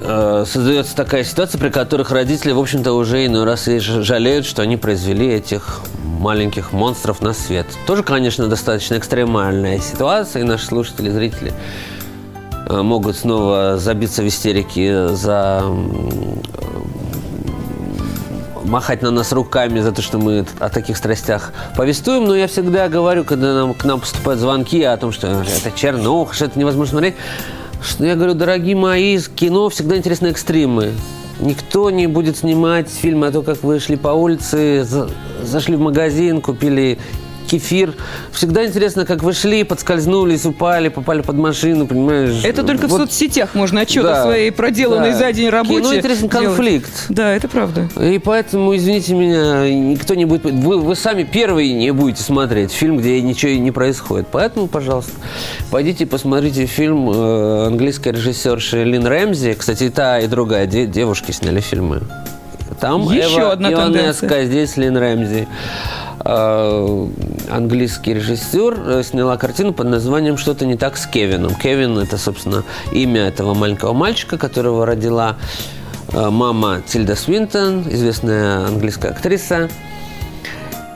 э, 0.00 0.44
создается 0.46 0.96
такая 0.96 1.24
ситуация, 1.24 1.60
при 1.60 1.70
которых 1.70 2.10
родители, 2.10 2.52
в 2.52 2.58
общем-то, 2.58 2.92
уже 2.92 3.24
иной 3.26 3.44
раз 3.44 3.68
и 3.68 3.78
жалеют, 3.78 4.46
что 4.46 4.62
они 4.62 4.76
произвели 4.76 5.28
этих 5.28 5.80
маленьких 6.02 6.72
монстров 6.72 7.20
на 7.20 7.34
свет. 7.34 7.66
Тоже, 7.86 8.02
конечно, 8.02 8.48
достаточно 8.48 8.96
экстремальная 8.96 9.78
ситуация, 9.78 10.42
и 10.42 10.44
наши 10.44 10.66
слушатели, 10.66 11.10
зрители 11.10 11.52
могут 12.68 13.16
снова 13.16 13.76
забиться 13.78 14.22
в 14.22 14.28
истерике 14.28 15.08
за 15.08 15.62
махать 18.64 19.02
на 19.02 19.10
нас 19.10 19.32
руками 19.32 19.80
за 19.80 19.92
то, 19.92 20.02
что 20.02 20.18
мы 20.18 20.46
о 20.58 20.68
таких 20.70 20.96
страстях 20.96 21.52
повествуем, 21.76 22.24
но 22.24 22.34
я 22.34 22.46
всегда 22.46 22.88
говорю, 22.88 23.24
когда 23.24 23.54
нам, 23.54 23.74
к 23.74 23.84
нам 23.84 24.00
поступают 24.00 24.40
звонки 24.40 24.82
о 24.82 24.96
том, 24.96 25.12
что 25.12 25.26
это 25.28 25.70
чернуха, 25.76 26.34
что 26.34 26.46
это 26.46 26.58
невозможно 26.58 26.92
смотреть, 26.92 27.14
что 27.82 28.04
я 28.06 28.14
говорю, 28.14 28.34
дорогие 28.34 28.74
мои, 28.74 29.18
кино 29.20 29.68
всегда 29.68 29.96
интересны 29.96 30.28
экстримы. 30.28 30.92
Никто 31.40 31.90
не 31.90 32.06
будет 32.06 32.38
снимать 32.38 32.88
фильмы 32.88 33.26
о 33.26 33.32
том, 33.32 33.44
как 33.44 33.62
вы 33.62 33.80
шли 33.80 33.96
по 33.96 34.08
улице, 34.08 34.84
за- 34.84 35.10
зашли 35.42 35.76
в 35.76 35.80
магазин, 35.80 36.40
купили 36.40 36.98
кефир. 37.44 37.94
Всегда 38.32 38.66
интересно, 38.66 39.04
как 39.04 39.22
вы 39.22 39.32
шли, 39.32 39.64
подскользнулись, 39.64 40.44
упали, 40.44 40.88
попали 40.88 41.20
под 41.22 41.36
машину, 41.36 41.86
понимаешь? 41.86 42.42
Это 42.44 42.62
только 42.62 42.88
в 42.88 42.90
Вот 42.90 43.00
соцсетях 43.02 43.54
можно 43.54 43.82
отчет 43.82 44.04
о 44.04 44.08
да, 44.08 44.22
своей 44.24 44.50
проделанной 44.50 45.12
да. 45.12 45.18
за 45.18 45.32
день 45.32 45.48
работе 45.50 45.80
Кино 45.80 45.94
интересен 45.96 46.28
делать. 46.28 46.46
конфликт. 46.46 47.06
Да, 47.08 47.32
это 47.34 47.48
правда. 47.48 47.88
И 48.00 48.18
поэтому, 48.18 48.74
извините 48.76 49.14
меня, 49.14 49.68
никто 49.70 50.14
не 50.14 50.24
будет... 50.24 50.44
Вы, 50.44 50.78
вы 50.80 50.96
сами 50.96 51.24
первые 51.24 51.72
не 51.74 51.92
будете 51.92 52.22
смотреть 52.22 52.72
фильм, 52.72 52.96
где 52.98 53.20
ничего 53.20 53.52
и 53.52 53.58
не 53.58 53.70
происходит. 53.70 54.28
Поэтому, 54.30 54.66
пожалуйста, 54.66 55.12
пойдите 55.70 56.06
посмотрите 56.06 56.66
фильм 56.66 57.10
э, 57.10 57.66
английской 57.66 58.10
режиссерши 58.12 58.84
Лин 58.84 59.06
Рэмзи. 59.06 59.54
Кстати, 59.54 59.84
и 59.84 59.88
та, 59.90 60.18
и 60.20 60.26
другая 60.26 60.66
де- 60.66 60.86
девушки 60.86 61.30
сняли 61.32 61.60
фильмы. 61.60 62.02
Там 62.80 63.02
Еще 63.02 63.40
Эва 63.40 63.52
одна 63.52 63.70
тенденция. 63.70 64.44
здесь 64.46 64.76
Лин 64.76 64.96
Рэмзи. 64.96 65.46
Э, 66.26 67.06
английский 67.50 68.14
режиссер 68.14 68.82
э, 68.86 69.02
сняла 69.02 69.36
картину 69.36 69.74
под 69.74 69.88
названием 69.88 70.38
«Что-то 70.38 70.64
не 70.64 70.76
так 70.76 70.96
с 70.96 71.06
Кевином». 71.06 71.54
Кевин– 71.54 71.98
это, 71.98 72.16
собственно, 72.16 72.64
имя 72.92 73.26
этого 73.26 73.52
маленького 73.52 73.92
мальчика, 73.92 74.38
которого 74.38 74.86
родила 74.86 75.36
э, 76.12 76.30
мама 76.30 76.80
Тильда 76.86 77.14
Свинтон, 77.14 77.82
известная 77.90 78.66
английская 78.66 79.08
актриса. 79.08 79.68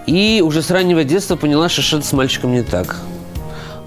И 0.06 0.42
уже 0.42 0.62
с 0.62 0.70
раннего 0.70 1.04
детства 1.04 1.36
поняла, 1.36 1.68
что 1.68 1.82
что-то 1.82 2.06
с 2.06 2.12
мальчиком 2.14 2.52
не 2.52 2.62
так. 2.62 2.96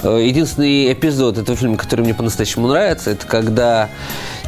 Единственный 0.04 0.94
эпизод 0.94 1.40
этого 1.40 1.58
фильма, 1.58 1.78
который 1.78 2.02
мне 2.02 2.14
по-настоящему 2.14 2.68
нравится, 2.68 3.12
это 3.12 3.26
когда 3.26 3.90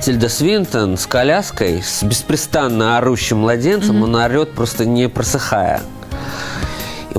Тильда 0.01 0.29
Свинтон 0.29 0.97
с 0.97 1.07
коляской, 1.07 1.81
с 1.81 2.03
беспрестанно 2.03 2.97
орущим 2.97 3.39
младенцем, 3.39 4.03
он 4.03 4.15
орет 4.15 4.53
просто 4.53 4.85
не 4.85 5.09
просыхая. 5.09 5.81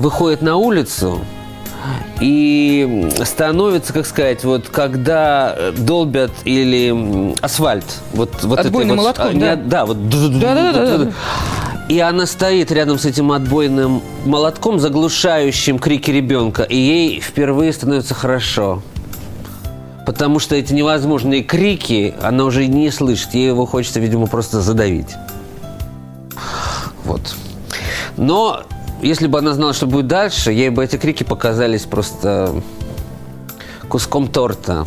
Выходит 0.04 0.42
на 0.42 0.56
улицу 0.56 1.24
и 2.20 3.08
становится, 3.24 3.94
как 3.94 4.04
сказать, 4.04 4.44
вот 4.44 4.68
когда 4.68 5.54
э, 5.56 5.72
долбят 5.72 6.30
или 6.44 7.34
асфальт, 7.40 7.86
вот, 8.12 8.30
вот 8.42 8.58
Отбойным 8.58 8.98
этой 8.98 9.02
вот, 9.02 9.02
молотком, 9.02 9.26
а, 9.28 9.32
не- 9.32 9.40
да. 9.40 9.56
да, 9.56 9.86
вот 9.86 10.10
Да-да-да-да-да. 10.10 11.12
И 11.88 12.00
она 12.00 12.26
стоит 12.26 12.70
рядом 12.70 12.98
с 12.98 13.06
этим 13.06 13.32
отбойным 13.32 14.02
молотком, 14.26 14.78
заглушающим 14.78 15.78
крики 15.78 16.10
ребенка, 16.10 16.64
и 16.64 16.76
ей 16.76 17.20
впервые 17.20 17.72
становится 17.72 18.12
хорошо. 18.12 18.82
Потому 20.04 20.38
что 20.38 20.54
эти 20.54 20.74
невозможные 20.74 21.42
крики 21.42 22.14
она 22.20 22.44
уже 22.44 22.66
не 22.66 22.90
слышит. 22.90 23.32
Ей 23.32 23.46
его 23.46 23.64
хочется, 23.64 24.00
видимо, 24.00 24.26
просто 24.26 24.60
задавить. 24.60 25.14
Вот. 27.04 27.34
Но 28.18 28.64
если 29.02 29.26
бы 29.26 29.38
она 29.38 29.52
знала, 29.54 29.72
что 29.72 29.86
будет 29.86 30.06
дальше, 30.06 30.52
ей 30.52 30.70
бы 30.70 30.84
эти 30.84 30.96
крики 30.96 31.22
показались 31.22 31.82
просто 31.82 32.54
куском 33.88 34.28
торта. 34.28 34.84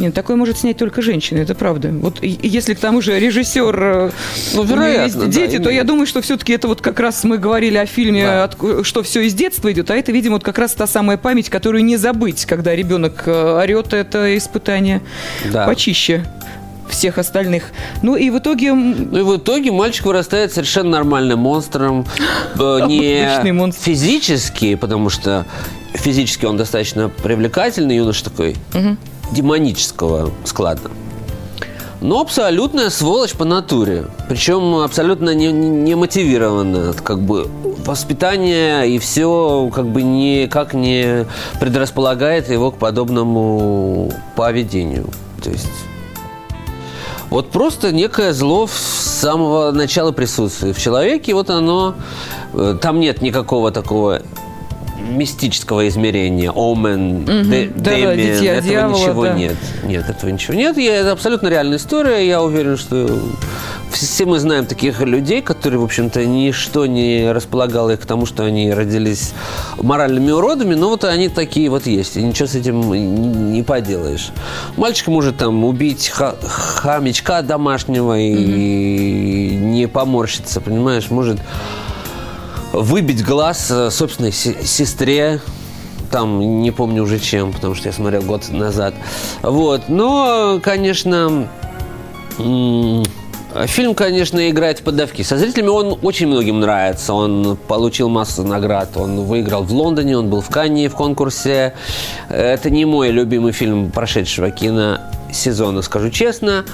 Нет, 0.00 0.14
такое 0.14 0.36
может 0.36 0.56
снять 0.56 0.78
только 0.78 1.02
женщина, 1.02 1.40
это 1.40 1.54
правда. 1.54 1.90
Вот 1.92 2.22
если 2.22 2.72
к 2.72 2.78
тому 2.78 3.02
же 3.02 3.20
режиссер, 3.20 3.82
э, 3.82 4.10
ну, 4.54 4.62
вероятно, 4.64 5.24
есть 5.24 5.30
дети, 5.30 5.58
да, 5.58 5.64
то 5.64 5.70
я 5.70 5.84
думаю, 5.84 6.06
что 6.06 6.22
все-таки 6.22 6.54
это 6.54 6.68
вот 6.68 6.80
как 6.80 6.98
раз 7.00 7.22
мы 7.24 7.36
говорили 7.36 7.76
о 7.76 7.84
фильме, 7.84 8.24
да. 8.24 8.44
от, 8.44 8.86
что 8.86 9.02
все 9.02 9.20
из 9.20 9.34
детства 9.34 9.70
идет, 9.70 9.90
а 9.90 9.96
это, 9.96 10.10
видимо, 10.10 10.34
вот 10.34 10.44
как 10.44 10.58
раз 10.58 10.72
та 10.72 10.86
самая 10.86 11.18
память, 11.18 11.50
которую 11.50 11.84
не 11.84 11.98
забыть, 11.98 12.46
когда 12.46 12.74
ребенок 12.74 13.24
э, 13.26 13.58
орет, 13.62 13.92
это 13.92 14.38
испытание 14.38 15.02
да. 15.52 15.66
почище 15.66 16.24
всех 16.90 17.18
остальных. 17.18 17.64
Ну 18.02 18.16
и 18.16 18.30
в 18.30 18.38
итоге... 18.38 18.72
Ну 18.72 19.18
и 19.18 19.22
в 19.22 19.36
итоге 19.36 19.72
мальчик 19.72 20.06
вырастает 20.06 20.52
совершенно 20.52 20.90
нормальным 20.90 21.40
монстром. 21.40 22.06
Э, 22.58 22.80
не 22.88 23.52
монстр. 23.52 23.82
физически, 23.82 24.74
потому 24.74 25.10
что 25.10 25.46
физически 25.94 26.46
он 26.46 26.56
достаточно 26.56 27.08
привлекательный 27.08 27.96
юнош 27.96 28.22
такой. 28.22 28.56
Угу 28.74 28.96
демонического 29.30 30.32
склада. 30.44 30.90
Но 32.00 32.20
абсолютная 32.20 32.88
сволочь 32.88 33.32
по 33.32 33.44
натуре. 33.44 34.06
Причем 34.28 34.76
абсолютно 34.76 35.34
не, 35.34 35.52
не 35.52 35.94
мотивированная. 35.94 36.94
Как 36.94 37.20
бы 37.20 37.46
воспитание 37.84 38.88
и 38.88 38.98
все 38.98 39.70
как 39.74 39.86
бы 39.86 40.02
никак 40.02 40.72
не 40.72 41.26
предрасполагает 41.60 42.48
его 42.48 42.70
к 42.70 42.78
подобному 42.78 44.10
поведению. 44.34 45.08
То 45.42 45.50
есть 45.50 45.68
вот 47.30 47.50
просто 47.50 47.92
некое 47.92 48.32
зло 48.32 48.66
с 48.66 48.72
самого 48.72 49.70
начала 49.70 50.12
присутствует 50.12 50.76
в 50.76 50.82
человеке. 50.82 51.32
Вот 51.34 51.48
оно... 51.48 51.94
Э, 52.52 52.76
там 52.80 52.98
нет 52.98 53.22
никакого 53.22 53.70
такого 53.70 54.22
мистического 55.00 55.88
измерения, 55.88 56.50
Омен, 56.54 57.22
угу. 57.22 57.26
Дэмиен, 57.26 57.72
да, 57.76 57.92
этого 57.92 58.60
дьявола, 58.60 58.98
ничего 58.98 59.24
да. 59.24 59.34
нет. 59.34 59.56
Нет, 59.84 60.08
этого 60.08 60.30
ничего 60.30 60.54
нет. 60.54 60.76
Я, 60.78 60.96
это 60.96 61.12
абсолютно 61.12 61.48
реальная 61.48 61.78
история. 61.78 62.26
Я 62.26 62.42
уверен, 62.42 62.76
что 62.76 63.08
все 63.90 64.24
мы 64.24 64.38
знаем 64.38 64.66
таких 64.66 65.00
людей, 65.00 65.42
которые, 65.42 65.80
в 65.80 65.84
общем-то, 65.84 66.24
ничто 66.24 66.86
не 66.86 67.32
располагало 67.32 67.90
их 67.90 68.00
к 68.00 68.06
тому, 68.06 68.26
что 68.26 68.44
они 68.44 68.72
родились 68.72 69.32
моральными 69.76 70.30
уродами, 70.30 70.74
но 70.74 70.88
вот 70.88 71.04
они 71.04 71.28
такие 71.28 71.68
вот 71.68 71.86
есть, 71.86 72.16
и 72.16 72.22
ничего 72.22 72.46
с 72.46 72.54
этим 72.54 73.52
не 73.52 73.62
поделаешь. 73.62 74.30
Мальчик 74.76 75.08
может 75.08 75.38
там 75.38 75.64
убить 75.64 76.08
ха- 76.08 76.36
хомячка 76.42 77.42
домашнего 77.42 78.18
и 78.18 79.54
не 79.54 79.86
поморщиться, 79.86 80.60
понимаешь, 80.60 81.10
может 81.10 81.38
выбить 82.72 83.24
глаз 83.24 83.70
э, 83.70 83.90
собственной 83.90 84.32
сестре, 84.32 85.40
там 86.10 86.62
не 86.62 86.70
помню 86.70 87.02
уже 87.02 87.18
чем, 87.18 87.52
потому 87.52 87.74
что 87.74 87.88
я 87.88 87.92
смотрел 87.92 88.22
год 88.22 88.48
назад. 88.50 88.94
Вот, 89.42 89.88
но, 89.88 90.60
конечно, 90.62 91.48
Фильм, 93.66 93.94
конечно, 93.94 94.48
играет 94.48 94.78
в 94.78 94.82
подавки. 94.84 95.22
Со 95.22 95.36
зрителями 95.36 95.68
он 95.68 95.98
очень 96.02 96.28
многим 96.28 96.60
нравится. 96.60 97.12
Он 97.12 97.56
получил 97.56 98.08
массу 98.08 98.44
наград. 98.44 98.96
Он 98.96 99.22
выиграл 99.22 99.64
в 99.64 99.72
Лондоне, 99.72 100.16
он 100.16 100.30
был 100.30 100.40
в 100.40 100.48
Канне 100.48 100.88
в 100.88 100.94
конкурсе. 100.94 101.74
Это 102.28 102.70
не 102.70 102.84
мой 102.84 103.10
любимый 103.10 103.52
фильм 103.52 103.90
прошедшего 103.90 104.50
кино 104.52 105.00
сезона, 105.32 105.82
скажу 105.82 106.10
честно. 106.10 106.64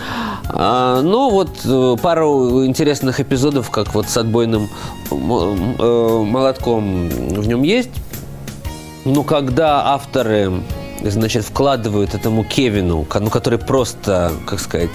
А, 0.49 1.03
но 1.03 1.31
вот 1.31 1.51
э, 1.65 1.97
пару 2.03 2.65
интересных 2.65 3.21
эпизодов, 3.21 3.71
как 3.71 3.95
вот 3.95 4.09
с 4.09 4.17
отбойным 4.17 4.69
э, 5.11 5.15
молотком 5.15 7.09
в 7.09 7.47
нем 7.47 7.63
есть. 7.63 7.91
Но 9.05 9.23
когда 9.23 9.87
авторы 9.87 10.63
значит, 11.03 11.45
вкладывают 11.45 12.15
этому 12.15 12.45
Кевину, 12.45 13.07
ну, 13.13 13.31
который 13.31 13.59
просто, 13.59 14.33
как 14.47 14.61
сказать, 14.61 14.91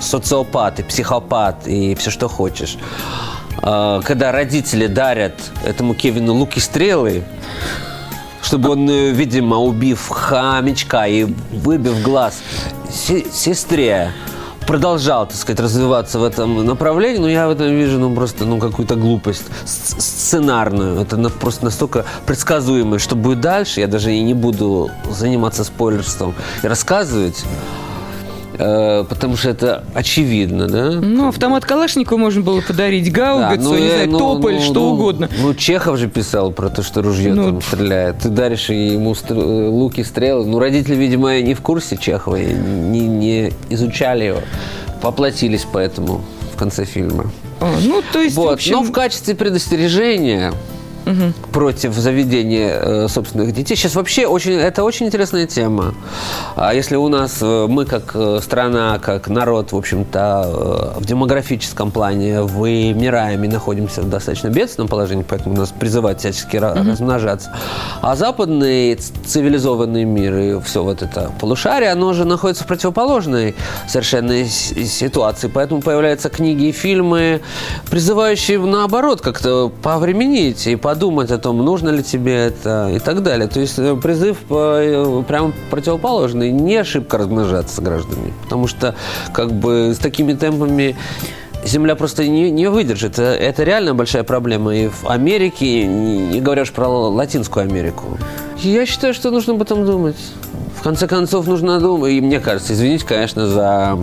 социопат 0.00 0.80
и 0.80 0.82
психопат 0.82 1.66
и 1.66 1.94
все, 1.94 2.10
что 2.10 2.28
хочешь, 2.28 2.78
а, 3.62 4.00
когда 4.02 4.32
родители 4.32 4.86
дарят 4.86 5.34
этому 5.64 5.94
Кевину 5.94 6.34
луки 6.34 6.60
стрелы, 6.60 7.24
чтобы 8.42 8.70
он, 8.70 8.88
э, 8.88 9.10
видимо, 9.10 9.56
убив 9.56 10.08
хомячка 10.08 11.06
и 11.06 11.24
выбив 11.50 12.00
глаз 12.02 12.42
сестре, 12.90 14.12
продолжал, 14.66 15.26
так 15.26 15.36
сказать, 15.36 15.60
развиваться 15.60 16.18
в 16.18 16.24
этом 16.24 16.64
направлении, 16.64 17.18
но 17.18 17.28
я 17.28 17.46
в 17.46 17.50
этом 17.50 17.68
вижу, 17.68 17.98
ну, 17.98 18.14
просто, 18.14 18.44
ну, 18.44 18.58
какую-то 18.58 18.96
глупость 18.96 19.44
сценарную. 19.64 21.00
Это 21.00 21.16
просто 21.30 21.64
настолько 21.64 22.04
предсказуемо, 22.26 22.98
что 22.98 23.16
будет 23.16 23.40
дальше. 23.40 23.80
Я 23.80 23.86
даже 23.86 24.12
и 24.12 24.22
не 24.22 24.34
буду 24.34 24.90
заниматься 25.10 25.64
спойлерством 25.64 26.34
и 26.62 26.66
рассказывать. 26.66 27.44
Э, 28.58 29.04
потому 29.08 29.36
что 29.36 29.50
это 29.50 29.84
очевидно, 29.94 30.68
да? 30.68 30.90
Ну, 30.92 31.28
автомат 31.28 31.64
Калашникова 31.64 32.18
можно 32.18 32.42
было 32.42 32.60
подарить, 32.60 33.12
гаубицу, 33.12 33.62
да, 33.62 33.68
ну, 33.70 33.78
не 33.78 33.88
знаю, 33.88 34.10
ну, 34.10 34.18
тополь, 34.18 34.54
ну, 34.54 34.60
что 34.60 34.80
ну, 34.80 34.92
угодно. 34.92 35.28
Ну, 35.40 35.54
Чехов 35.54 35.98
же 35.98 36.08
писал 36.08 36.52
про 36.52 36.68
то, 36.68 36.82
что 36.82 37.02
ружье 37.02 37.34
ну, 37.34 37.44
там 37.44 37.62
стреляет. 37.62 38.18
Ты 38.18 38.28
даришь 38.28 38.70
ему 38.70 39.14
стр- 39.14 39.36
луки, 39.36 40.02
стрелы. 40.02 40.46
Ну, 40.46 40.58
родители, 40.58 40.94
видимо, 40.94 41.40
не 41.40 41.54
в 41.54 41.60
курсе 41.60 41.96
Чехова, 41.96 42.36
не, 42.36 43.00
не 43.00 43.52
изучали 43.68 44.24
его, 44.24 44.40
поплатились 45.02 45.66
поэтому 45.70 46.22
в 46.54 46.58
конце 46.58 46.84
фильма. 46.84 47.30
А, 47.60 47.74
ну, 47.82 48.02
то 48.12 48.20
есть, 48.20 48.36
вот. 48.36 48.50
в 48.50 48.52
общем... 48.54 48.72
Но 48.72 48.82
в 48.82 48.92
качестве 48.92 49.34
предостережения 49.34 50.52
угу. 51.06 51.32
против 51.52 51.94
заведения 51.94 52.78
э, 52.80 53.08
собственных 53.08 53.52
детей. 53.52 53.76
Сейчас 53.76 53.94
вообще 53.94 54.26
очень, 54.26 54.52
это 54.52 54.84
очень 54.84 55.06
интересная 55.06 55.46
тема. 55.46 55.94
А 56.56 56.74
если 56.74 56.96
у 56.96 57.08
нас 57.08 57.38
э, 57.40 57.66
мы 57.68 57.86
как 57.86 58.10
э, 58.14 58.40
страна, 58.42 58.98
как 58.98 59.28
народ, 59.28 59.72
в 59.72 59.76
общем-то, 59.76 60.94
в 60.98 61.04
демографическом 61.04 61.90
плане 61.90 62.42
вымираем 62.42 63.44
и 63.44 63.48
находимся 63.48 64.02
в 64.02 64.10
достаточно 64.10 64.48
бедственном 64.48 64.88
положении, 64.88 65.24
поэтому 65.26 65.56
нас 65.56 65.70
призывают 65.70 66.20
всячески 66.20 66.56
угу. 66.56 66.90
размножаться. 66.90 67.52
А 68.02 68.16
западный 68.16 68.96
цивилизованный 68.96 70.04
мир 70.04 70.36
и 70.36 70.60
все 70.60 70.82
вот 70.82 71.02
это 71.02 71.30
полушарие, 71.40 71.90
оно 71.90 72.12
же 72.12 72.24
находится 72.24 72.64
в 72.64 72.66
противоположной 72.66 73.54
совершенно 73.88 74.44
ситуации. 74.44 75.48
Поэтому 75.52 75.80
появляются 75.80 76.28
книги 76.28 76.64
и 76.64 76.72
фильмы, 76.72 77.40
призывающие 77.90 78.58
наоборот 78.58 79.20
как-то 79.20 79.70
повременить 79.82 80.66
и 80.66 80.76
подумать 80.76 80.95
подумать 80.96 81.30
о 81.30 81.36
том, 81.36 81.62
нужно 81.62 81.90
ли 81.90 82.02
тебе 82.02 82.46
это 82.46 82.90
и 82.90 82.98
так 82.98 83.22
далее. 83.22 83.48
То 83.48 83.60
есть 83.60 83.78
э, 83.78 83.96
призыв 83.96 84.38
э, 84.48 85.22
прям 85.28 85.52
противоположный. 85.70 86.50
Не 86.50 86.76
ошибка 86.76 87.18
размножаться 87.18 87.82
граждане. 87.82 88.32
Потому 88.44 88.66
что 88.66 88.94
как 89.34 89.52
бы 89.52 89.92
с 89.94 89.98
такими 89.98 90.32
темпами 90.32 90.96
Земля 91.66 91.96
просто 91.96 92.26
не, 92.26 92.50
не 92.50 92.70
выдержит. 92.70 93.18
Это, 93.18 93.34
это 93.34 93.62
реально 93.64 93.94
большая 93.94 94.22
проблема 94.22 94.74
и 94.74 94.88
в 94.88 95.06
Америке, 95.06 95.84
не 95.86 96.40
говоря 96.40 96.62
уж 96.62 96.72
про 96.72 96.88
Латинскую 96.88 97.64
Америку. 97.64 98.16
Я 98.62 98.86
считаю, 98.86 99.12
что 99.12 99.30
нужно 99.30 99.52
об 99.52 99.60
этом 99.60 99.84
думать. 99.84 100.16
В 100.76 100.82
конце 100.82 101.06
концов, 101.06 101.46
нужно 101.46 101.80
думать. 101.80 102.12
И 102.12 102.20
мне 102.20 102.40
кажется, 102.40 102.72
извините, 102.72 103.04
конечно, 103.06 103.46
за 103.46 103.98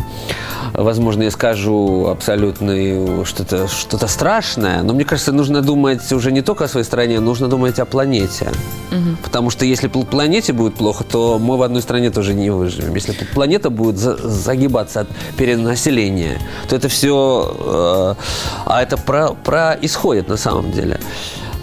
возможно, 0.73 1.23
я 1.23 1.31
скажу 1.31 2.07
абсолютно 2.07 3.25
что-то 3.25 3.67
что 3.67 4.07
страшное, 4.07 4.83
но 4.83 4.93
мне 4.93 5.05
кажется, 5.05 5.31
нужно 5.31 5.61
думать 5.61 6.11
уже 6.11 6.31
не 6.31 6.41
только 6.41 6.65
о 6.65 6.67
своей 6.67 6.85
стране, 6.85 7.19
нужно 7.19 7.47
думать 7.47 7.79
о 7.79 7.85
планете. 7.85 8.51
Угу. 8.91 9.17
Потому 9.23 9.49
что 9.49 9.65
если 9.65 9.87
планете 9.87 10.53
будет 10.53 10.75
плохо, 10.75 11.03
то 11.03 11.39
мы 11.39 11.57
в 11.57 11.61
одной 11.61 11.81
стране 11.81 12.09
тоже 12.11 12.33
не 12.33 12.49
выживем. 12.49 12.95
Если 12.95 13.13
планета 13.33 13.69
будет 13.69 13.97
за 13.97 14.17
загибаться 14.17 15.01
от 15.01 15.07
перенаселения, 15.37 16.39
то 16.67 16.75
это 16.75 16.89
все... 16.89 17.55
Э, 17.59 18.23
а 18.65 18.81
это 18.81 18.97
про, 18.97 19.29
происходит 19.33 20.27
на 20.27 20.37
самом 20.37 20.71
деле. 20.71 20.99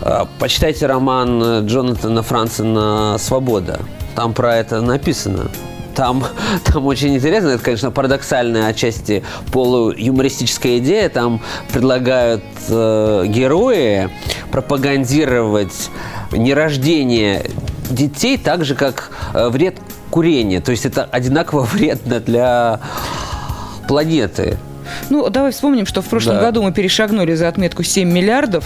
Э, 0.03 0.25
почитайте 0.39 0.87
роман 0.87 1.67
Джонатана 1.67 2.23
Франсена 2.23 3.17
«Свобода». 3.19 3.81
Там 4.15 4.33
про 4.35 4.57
это 4.57 4.81
написано. 4.81 5.49
Там, 5.95 6.25
там 6.65 6.87
очень 6.87 7.15
интересно, 7.17 7.49
это, 7.49 7.63
конечно, 7.63 7.91
парадоксальная 7.91 8.67
отчасти 8.69 9.23
полуюмористическая 9.53 10.79
идея. 10.79 11.09
Там 11.09 11.41
предлагают 11.73 12.43
э, 12.69 13.25
герои 13.27 14.09
пропагандировать 14.51 15.91
нерождение 16.33 17.45
детей 17.91 18.39
так 18.39 18.65
же, 18.65 18.75
как 18.75 19.11
э, 19.35 19.49
вред 19.49 19.77
курения. 20.11 20.61
То 20.61 20.71
есть 20.71 20.87
это 20.87 21.05
одинаково 21.05 21.63
вредно 21.73 22.21
для 22.21 22.81
планеты. 23.89 24.59
Ну, 25.09 25.29
давай 25.31 25.53
вспомним, 25.53 25.87
что 25.87 26.03
в 26.03 26.07
прошлом 26.07 26.37
Да. 26.37 26.43
году 26.43 26.63
мы 26.63 26.73
перешагнули 26.73 27.35
за 27.35 27.49
отметку 27.49 27.83
7 27.83 28.11
миллиардов. 28.11 28.65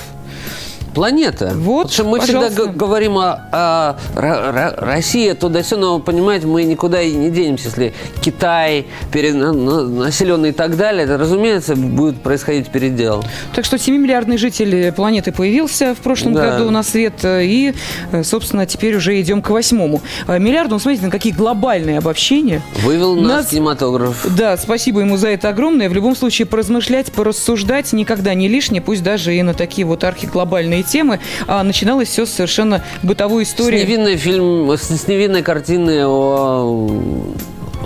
Планета. 0.94 1.52
Вот, 1.54 1.88
Потому 1.90 1.92
что 1.92 2.04
мы 2.04 2.18
пожалуйста. 2.20 2.54
всегда 2.62 2.72
говорим 2.72 3.18
о, 3.18 3.40
о 3.52 3.96
Ро- 4.14 4.52
Ро- 4.54 4.74
Россия 4.84 5.34
туда-сюда, 5.34 5.80
но, 5.80 5.98
понимаете, 5.98 6.46
мы 6.46 6.62
никуда 6.64 7.02
и 7.02 7.12
не 7.12 7.30
денемся, 7.30 7.68
если 7.68 7.94
Китай, 8.22 8.86
пере- 9.12 9.34
на- 9.34 9.52
на- 9.52 9.82
населенный 9.82 10.50
и 10.50 10.52
так 10.52 10.76
далее, 10.76 11.04
это, 11.04 11.18
разумеется, 11.18 11.74
будет 11.76 12.20
происходить 12.22 12.68
передел. 12.68 13.24
Так 13.54 13.64
что 13.64 13.76
7-миллиардный 13.76 14.38
житель 14.38 14.92
планеты 14.92 15.32
появился 15.32 15.94
в 15.94 15.98
прошлом 15.98 16.34
Да. 16.34 16.50
году 16.58 16.70
на 16.70 16.82
свет. 16.82 17.24
э, 17.24 17.44
И, 17.44 17.74
э, 18.12 18.22
собственно, 18.22 18.64
теперь 18.66 18.96
уже 18.96 19.20
идем 19.20 19.42
к 19.42 19.50
восьмому. 19.50 20.00
Э, 20.28 20.38
Миллиарду, 20.38 20.74
ну, 20.74 20.78
смотрите, 20.78 21.04
на 21.04 21.10
какие 21.10 21.32
глобальные 21.32 21.98
обобщения. 21.98 22.62
Вывел 22.82 23.16
нас 23.16 23.24
Нас- 23.44 23.46
кинематограф. 23.48 24.26
Да, 24.36 24.56
спасибо 24.56 25.00
ему 25.00 25.16
за 25.16 25.28
это 25.28 25.48
огромное. 25.48 25.88
В 25.88 25.92
любом 25.94 26.14
случае, 26.16 26.46
поразмышлять, 26.46 27.12
порассуждать 27.12 27.92
никогда 27.92 28.34
не 28.34 28.48
лишнее, 28.48 28.80
пусть 28.80 29.02
даже 29.02 29.34
и 29.34 29.42
на 29.42 29.54
такие 29.54 29.86
вот 29.86 30.04
архиглобальные 30.04 30.83
темы. 30.84 31.20
А 31.46 31.62
начиналось 31.62 32.08
все 32.08 32.26
с 32.26 32.30
совершенно 32.30 32.84
бытовой 33.02 33.44
С 33.44 33.50
истории. 33.50 33.80
невинной 33.80 34.16
фильм, 34.16 34.70
с, 34.70 34.82
с 34.82 35.08
невинной 35.08 35.42
картины 35.42 36.06
о 36.06 36.88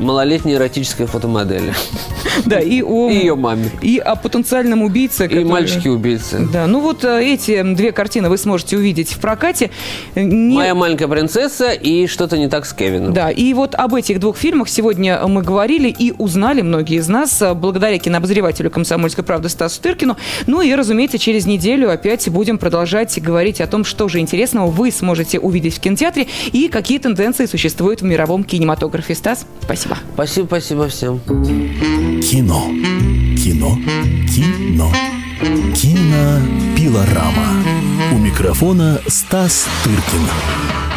малолетней 0.00 0.54
эротической 0.54 1.06
фотомодели. 1.06 1.72
Да, 2.46 2.61
и 2.61 2.82
о, 2.82 3.11
И 3.11 3.14
ее 3.14 3.34
маме. 3.34 3.70
и 3.82 3.98
о 3.98 4.14
потенциальном 4.14 4.82
убийце. 4.82 5.26
И 5.26 5.44
мальчики-убийцы. 5.44 6.48
Да, 6.52 6.66
ну 6.66 6.80
вот 6.80 7.04
э, 7.04 7.22
эти 7.24 7.62
две 7.74 7.90
картины 7.92 8.28
вы 8.28 8.38
сможете 8.38 8.76
увидеть 8.76 9.12
в 9.12 9.18
прокате. 9.18 9.70
Э, 10.14 10.22
Не- 10.22 10.54
Моя 10.56 10.74
маленькая 10.74 11.08
принцесса 11.08 11.72
и 11.72 12.06
что-то 12.06 12.38
не 12.38 12.48
так 12.48 12.64
с 12.66 12.72
Кевином. 12.72 13.12
Да, 13.12 13.30
и 13.30 13.52
вот 13.54 13.74
об 13.74 13.94
этих 13.94 14.20
двух 14.20 14.37
фильмах 14.37 14.68
сегодня 14.68 15.20
мы 15.26 15.42
говорили 15.42 15.88
и 15.88 16.12
узнали 16.16 16.62
многие 16.62 16.98
из 16.98 17.08
нас 17.08 17.40
э, 17.42 17.54
благодаря 17.54 17.98
кинообозревателю 17.98 18.70
«Комсомольской 18.70 19.24
правды» 19.24 19.48
Стасу 19.48 19.80
Тыркину. 19.82 20.16
Ну 20.46 20.61
и, 20.61 20.72
разумеется, 20.74 21.18
через 21.18 21.46
неделю 21.46 21.90
опять 21.90 22.28
будем 22.28 22.58
продолжать 22.58 23.20
говорить 23.20 23.61
о 23.61 23.66
том, 23.66 23.84
что 23.84 24.08
же 24.08 24.20
интересного 24.20 24.68
вы 24.70 24.90
сможете 24.92 25.38
увидеть 25.40 25.74
в 25.76 25.80
кинотеатре 25.80 26.28
и 26.52 26.68
какие 26.68 26.98
тенденции 26.98 27.46
существуют 27.46 28.00
в 28.02 28.04
мировом 28.04 28.44
кинематографе. 28.44 29.14
Стас, 29.14 29.44
спасибо. 29.62 29.88
Спасибо, 30.14 30.46
спасибо 30.46 30.88
всем. 30.88 31.20
Кино. 32.20 32.70
Кино. 33.37 33.79
Кино. 34.27 34.92
Кинопилорама. 35.74 37.62
У 38.12 38.18
микрофона 38.18 39.01
Стас 39.07 39.66
Тыркин. 39.85 40.88